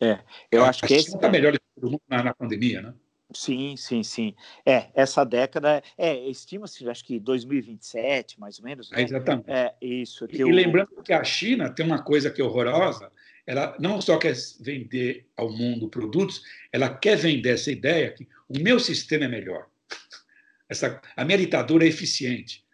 É, 0.00 0.20
eu 0.50 0.64
a, 0.64 0.68
acho 0.68 0.86
que 0.86 0.94
a 0.94 0.98
China 0.98 1.16
está 1.16 1.28
melhor 1.28 1.56
do 1.76 1.90
mundo 1.90 2.02
na, 2.08 2.22
na 2.22 2.34
pandemia, 2.34 2.82
né? 2.82 2.94
Sim, 3.34 3.76
sim, 3.76 4.02
sim. 4.02 4.34
É, 4.64 4.88
essa 4.94 5.24
década, 5.24 5.82
é, 5.96 6.14
estima-se, 6.28 6.86
acho 6.88 7.04
que 7.04 7.18
2027, 7.18 8.38
mais 8.38 8.58
ou 8.58 8.64
menos. 8.64 8.90
Né? 8.90 9.00
É, 9.00 9.02
exatamente. 9.02 9.50
É, 9.50 9.74
isso. 9.80 10.26
e, 10.30 10.40
eu... 10.40 10.48
e 10.48 10.52
lembrando 10.52 11.02
que 11.02 11.12
a 11.12 11.24
China 11.24 11.70
tem 11.70 11.86
uma 11.86 12.02
coisa 12.02 12.30
que 12.30 12.40
é 12.40 12.44
horrorosa, 12.44 13.10
ela 13.46 13.76
não 13.78 14.00
só 14.00 14.18
quer 14.18 14.34
vender 14.60 15.26
ao 15.36 15.50
mundo 15.50 15.88
produtos, 15.88 16.42
ela 16.70 16.94
quer 16.94 17.16
vender 17.16 17.50
essa 17.50 17.70
ideia 17.70 18.12
que 18.12 18.28
o 18.48 18.58
meu 18.58 18.78
sistema 18.78 19.24
é 19.24 19.28
melhor. 19.28 19.68
Essa, 20.68 21.02
a 21.14 21.24
minha 21.24 21.36
ditadura 21.36 21.84
é 21.84 21.88
eficiente. 21.88 22.64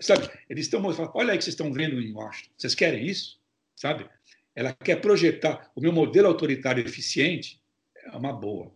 Sabe, 0.00 0.28
eles 0.48 0.66
estão 0.66 0.80
falando, 0.92 1.12
olha 1.14 1.32
aí 1.32 1.38
que 1.38 1.44
vocês 1.44 1.54
estão 1.54 1.72
vendo 1.72 2.00
em 2.00 2.12
Washington. 2.12 2.50
Vocês 2.56 2.74
querem 2.74 3.06
isso? 3.06 3.40
Sabe? 3.74 4.08
Ela 4.54 4.72
quer 4.72 5.00
projetar 5.00 5.70
o 5.74 5.80
meu 5.80 5.92
modelo 5.92 6.28
autoritário 6.28 6.84
eficiente 6.84 7.60
é 8.04 8.16
uma 8.16 8.32
boa. 8.32 8.72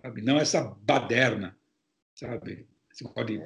Sabe? 0.00 0.22
Não 0.22 0.38
essa 0.38 0.62
baderna, 0.80 1.56
sabe? 2.14 2.66
Pode... 3.14 3.40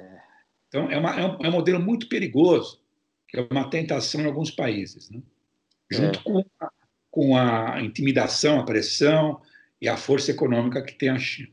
Então, 0.67 0.89
é, 0.91 0.97
uma, 0.97 1.19
é, 1.19 1.25
um, 1.25 1.45
é 1.45 1.49
um 1.49 1.51
modelo 1.51 1.79
muito 1.79 2.07
perigoso, 2.09 2.81
que 3.27 3.37
é 3.37 3.47
uma 3.51 3.69
tentação 3.69 4.21
em 4.21 4.25
alguns 4.25 4.51
países. 4.51 5.09
Né? 5.09 5.21
Junto 5.91 6.19
é. 6.19 6.23
com 6.23 6.45
a, 6.59 6.71
com 7.17 7.35
a 7.35 7.81
intimidação, 7.81 8.59
a 8.59 8.63
pressão 8.63 9.41
e 9.81 9.89
a 9.89 9.97
força 9.97 10.29
econômica 10.29 10.83
que 10.83 10.93
tem 10.93 11.09
a 11.09 11.17
China. 11.17 11.49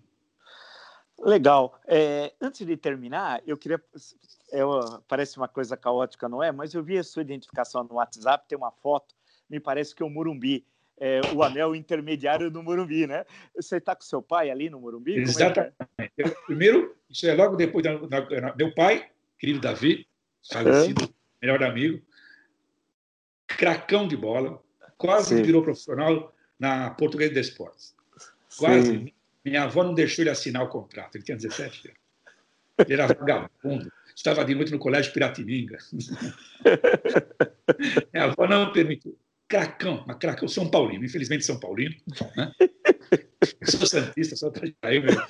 Legal. 1.18 1.80
É, 1.86 2.34
antes 2.38 2.66
de 2.66 2.76
terminar, 2.76 3.42
eu 3.46 3.56
queria. 3.56 3.82
É, 4.52 4.60
parece 5.08 5.38
uma 5.38 5.48
coisa 5.48 5.74
caótica, 5.74 6.28
não 6.28 6.42
é? 6.42 6.52
Mas 6.52 6.74
eu 6.74 6.84
vi 6.84 6.98
a 6.98 7.02
sua 7.02 7.22
identificação 7.22 7.82
no 7.82 7.94
WhatsApp, 7.94 8.44
tem 8.46 8.58
uma 8.58 8.70
foto, 8.70 9.14
me 9.48 9.58
parece 9.58 9.94
que 9.94 10.02
é 10.02 10.06
o 10.06 10.10
Murumbi. 10.10 10.66
É, 10.98 11.22
o 11.34 11.42
anel 11.42 11.74
intermediário 11.74 12.50
do 12.50 12.62
Morumbi, 12.62 13.06
né? 13.06 13.24
Você 13.56 13.78
está 13.78 13.96
com 13.96 14.02
seu 14.02 14.20
pai 14.20 14.50
ali 14.50 14.68
no 14.68 14.78
Morumbi? 14.78 15.14
Exatamente. 15.16 15.74
É 15.98 16.28
primeiro, 16.46 16.94
isso 17.08 17.26
é 17.26 17.34
logo 17.34 17.56
depois 17.56 17.82
da, 17.82 17.96
da, 17.96 18.54
meu 18.54 18.72
pai, 18.74 19.10
querido 19.38 19.60
Davi, 19.60 20.06
falecido, 20.52 21.04
é. 21.04 21.08
melhor 21.46 21.64
amigo, 21.64 22.00
cracão 23.48 24.06
de 24.06 24.16
bola, 24.16 24.62
quase 24.96 25.36
Sim. 25.36 25.42
virou 25.42 25.62
profissional 25.62 26.34
na 26.58 26.90
Portuguesa 26.90 27.32
de 27.32 27.40
Esportes. 27.40 27.94
Quase. 28.58 28.86
Sim. 28.86 29.12
Minha 29.44 29.64
avó 29.64 29.84
não 29.84 29.94
deixou 29.94 30.22
ele 30.22 30.30
assinar 30.30 30.62
o 30.62 30.68
contrato, 30.68 31.16
ele 31.16 31.24
tinha 31.24 31.36
17 31.36 31.88
anos. 31.88 32.00
Ele 32.78 32.94
era 32.94 33.06
vagabundo, 33.06 33.92
estava 34.16 34.44
de 34.44 34.54
noite 34.54 34.72
no 34.72 34.78
colégio 34.78 35.12
Piratininga. 35.12 35.78
Minha 38.12 38.24
avó 38.24 38.48
não 38.48 38.72
permitiu. 38.72 39.16
Cracão, 39.46 40.02
uma 40.04 40.14
cracão, 40.14 40.48
São 40.48 40.70
Paulino, 40.70 41.04
infelizmente 41.04 41.44
São 41.44 41.60
Paulino. 41.60 41.94
Né? 42.36 42.52
Eu 43.60 43.66
sou 43.66 43.86
Santista, 43.86 44.34
só 44.34 44.50
para 44.50 44.72
aí 44.82 45.00
mesmo. 45.00 45.22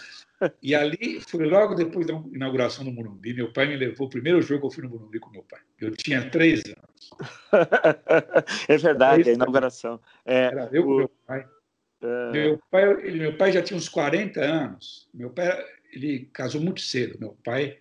E 0.63 0.75
ali 0.75 1.21
foi 1.21 1.47
logo 1.47 1.75
depois 1.75 2.07
da 2.07 2.15
inauguração 2.33 2.85
do 2.85 2.93
Morumbi. 2.93 3.35
Meu 3.35 3.53
pai 3.53 3.67
me 3.67 3.77
levou. 3.77 4.07
O 4.07 4.11
primeiro 4.11 4.41
jogo 4.43 4.67
eu 4.67 4.71
fui 4.71 4.83
no 4.83 4.91
Morumbi 4.91 5.19
com 5.19 5.31
meu 5.31 5.43
pai. 5.43 5.61
Eu 5.81 5.91
tinha 5.97 6.29
três 6.31 6.63
anos. 6.65 7.11
É 8.69 8.77
verdade, 8.77 9.23
três 9.23 9.35
a 9.35 9.39
inauguração. 9.39 10.01
É, 10.25 10.45
Era 10.45 10.69
eu 10.73 10.85
com 10.85 10.97
meu 10.97 11.11
pai. 11.27 11.47
É... 12.03 12.33
Meu 12.33 12.61
pai, 12.71 12.91
ele, 13.07 13.19
meu 13.19 13.37
pai 13.37 13.53
já 13.53 13.63
tinha 13.63 13.77
uns 13.77 13.89
40 13.89 14.41
anos. 14.41 15.09
Meu 15.13 15.31
pai 15.31 15.65
ele 15.93 16.29
casou 16.33 16.61
muito 16.61 16.81
cedo. 16.81 17.19
Meu 17.19 17.37
pai 17.45 17.79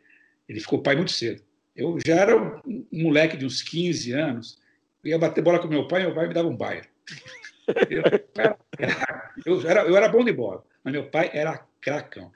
ele 0.47 0.59
ficou 0.59 0.81
pai 0.81 0.95
muito 0.95 1.11
cedo. 1.11 1.41
Eu 1.75 1.97
já 2.05 2.15
era 2.15 2.37
um 2.37 2.85
moleque 2.91 3.37
de 3.37 3.45
uns 3.45 3.61
15 3.61 4.11
anos. 4.11 4.59
Eu 5.03 5.11
ia 5.11 5.19
bater 5.19 5.41
bola 5.41 5.59
com 5.59 5.67
meu 5.67 5.87
pai, 5.87 6.03
meu 6.03 6.13
pai 6.13 6.27
me 6.27 6.33
dava 6.33 6.47
um 6.47 6.55
baile. 6.55 6.87
Eu, 7.89 8.03
eu, 9.45 9.67
era, 9.69 9.81
eu 9.81 9.97
era 9.97 10.07
bom 10.07 10.23
de 10.23 10.31
bola, 10.31 10.63
mas 10.83 10.93
meu 10.93 11.09
pai 11.09 11.29
era 11.33 11.65
cracão. 11.81 12.31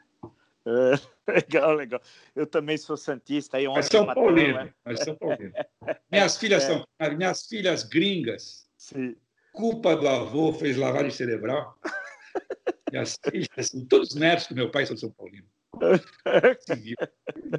É, 0.67 0.99
legal, 1.31 1.73
legal. 1.73 2.01
Eu 2.35 2.45
também 2.45 2.77
sou 2.77 2.97
santista. 2.97 3.57
Aí 3.57 3.65
São 3.83 4.05
Paulino, 4.05 4.55
né? 4.55 4.73
mas 4.83 4.99
São 4.99 5.15
Paulino. 5.15 5.53
Minhas 6.11 6.37
filhas 6.37 6.63
é. 6.63 6.67
são 6.67 6.85
minhas 7.15 7.45
filhas 7.47 7.83
gringas. 7.83 8.67
Sim. 8.77 9.15
Culpa 9.53 9.95
do 9.95 10.07
avô 10.07 10.53
fez 10.53 10.75
lavagem 10.77 11.11
cerebral. 11.11 11.77
Minhas 12.91 13.17
filhas, 13.29 13.71
todos 13.89 14.09
os 14.09 14.15
netos 14.15 14.47
do 14.47 14.55
meu 14.55 14.69
pai 14.69 14.85
são 14.85 14.97
São 14.97 15.11
Paulino. 15.11 15.47
Conseguiu. 15.77 16.95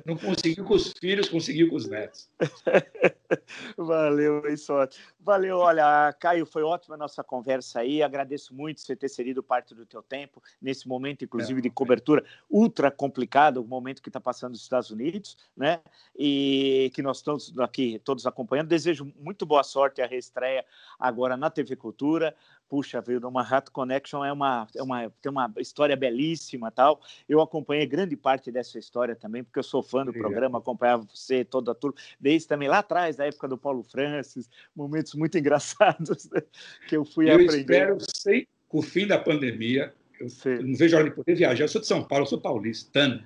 Não 0.04 0.16
conseguiu 0.16 0.64
com 0.64 0.74
os 0.74 0.92
filhos, 0.92 1.28
conseguiu 1.28 1.70
com 1.70 1.76
os 1.76 1.88
netos. 1.88 2.28
Valeu, 3.76 4.46
isso 4.46 4.72
ótimo. 4.72 5.04
Valeu, 5.20 5.58
olha, 5.58 6.12
Caio, 6.18 6.46
foi 6.46 6.62
ótima 6.62 6.94
a 6.94 6.98
nossa 6.98 7.22
conversa 7.22 7.80
aí. 7.80 8.02
Agradeço 8.02 8.54
muito 8.54 8.80
você 8.80 8.96
ter 8.96 9.08
cedido 9.08 9.42
parte 9.42 9.74
do 9.74 9.84
teu 9.84 10.02
tempo 10.02 10.42
nesse 10.60 10.88
momento, 10.88 11.24
inclusive, 11.24 11.60
de 11.60 11.70
cobertura 11.70 12.24
ultra 12.50 12.90
complicado, 12.90 13.58
o 13.58 13.66
momento 13.66 14.02
que 14.02 14.08
está 14.08 14.20
passando 14.20 14.52
nos 14.52 14.62
Estados 14.62 14.90
Unidos, 14.90 15.36
né? 15.56 15.80
E 16.16 16.90
que 16.94 17.02
nós 17.02 17.18
estamos 17.18 17.58
aqui 17.58 18.00
todos 18.04 18.26
acompanhando. 18.26 18.68
Desejo 18.68 19.12
muito 19.18 19.44
boa 19.44 19.62
sorte 19.62 20.00
a 20.00 20.06
reestreia 20.06 20.64
agora 20.98 21.36
na 21.36 21.50
TV 21.50 21.76
Cultura 21.76 22.34
puxa, 22.68 23.00
veio 23.00 23.26
uma 23.26 23.42
Rat 23.42 23.70
Connection 23.70 24.24
é 24.24 24.32
uma, 24.32 24.66
é 24.76 24.82
uma 24.82 25.10
tem 25.22 25.30
uma 25.30 25.52
história 25.58 25.96
belíssima, 25.96 26.70
tal. 26.70 27.00
Eu 27.28 27.40
acompanhei 27.40 27.86
grande 27.86 28.16
parte 28.16 28.52
dessa 28.52 28.78
história 28.78 29.16
também, 29.16 29.42
porque 29.42 29.58
eu 29.58 29.62
sou 29.62 29.82
fã 29.82 30.04
do 30.04 30.10
Obrigado. 30.10 30.30
programa, 30.30 30.58
acompanhava 30.58 31.06
você 31.12 31.44
toda 31.44 31.72
a 31.72 31.74
turma, 31.74 31.98
desde 32.20 32.46
também 32.48 32.68
lá 32.68 32.78
atrás, 32.78 33.16
da 33.16 33.26
época 33.26 33.48
do 33.48 33.56
Paulo 33.58 33.82
Francis, 33.82 34.48
momentos 34.74 35.14
muito 35.14 35.36
engraçados 35.38 36.30
né, 36.30 36.42
que 36.88 36.96
eu 36.96 37.04
fui 37.04 37.30
eu 37.30 37.34
aprender. 37.34 37.88
Eu 37.88 37.96
espero, 37.96 37.98
sei, 38.14 38.48
com 38.68 38.78
o 38.78 38.82
fim 38.82 39.06
da 39.06 39.18
pandemia, 39.18 39.94
eu, 40.20 40.28
eu 40.44 40.62
não 40.66 40.74
vejo 40.76 40.96
a 40.96 41.00
hora 41.00 41.10
de 41.10 41.16
poder 41.16 41.34
viajar. 41.34 41.64
Eu 41.64 41.68
sou 41.68 41.80
de 41.80 41.86
São 41.86 42.04
Paulo, 42.04 42.24
eu 42.24 42.28
sou 42.28 42.40
paulistano 42.40 43.24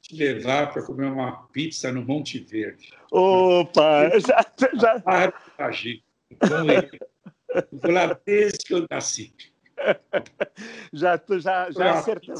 te 0.00 0.16
levar 0.16 0.72
para 0.72 0.82
comer 0.82 1.06
uma 1.06 1.46
pizza 1.48 1.90
no 1.90 2.04
Monte 2.04 2.38
Verde. 2.38 2.92
Opa! 3.10 4.10
Já, 4.20 4.44
já... 4.78 5.02
Ah, 5.06 5.32
com 6.38 7.04
ele. 7.54 7.68
Vou 7.72 7.92
lá 7.92 8.18
desde 8.24 8.58
que 8.58 8.74
eu 8.74 8.86
nasci. 8.90 9.34
já, 10.92 11.18
tu 11.18 11.38
já, 11.38 11.70
já 11.70 11.92
acertou. 11.92 12.34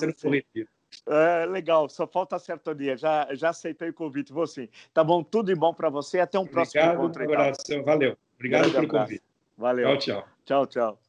É, 1.07 1.45
legal, 1.47 1.89
só 1.89 2.07
falta 2.07 2.37
acertar 2.37 2.75
o 2.75 2.77
dia. 2.77 2.97
Já, 2.97 3.29
já 3.33 3.51
aceitei 3.51 3.91
o 3.91 3.95
convite, 3.95 4.33
vou 4.33 4.47
sim. 4.47 4.69
Tá 4.93 5.03
bom, 5.03 5.23
tudo 5.23 5.47
de 5.47 5.55
bom 5.55 5.75
para 5.75 5.91
você. 5.91 6.21
Até 6.21 6.39
um 6.39 6.43
Obrigado, 6.43 6.65
próximo 6.73 6.93
encontro. 6.93 7.25
Obrigado, 7.25 7.85
valeu. 7.85 8.17
Obrigado 8.37 8.63
pelo 8.71 8.85
abraço. 8.85 8.89
convite. 8.89 9.25
Valeu. 9.57 9.99
Tchau, 9.99 9.99
tchau. 9.99 10.29
Tchau, 10.45 10.67
tchau. 10.67 11.04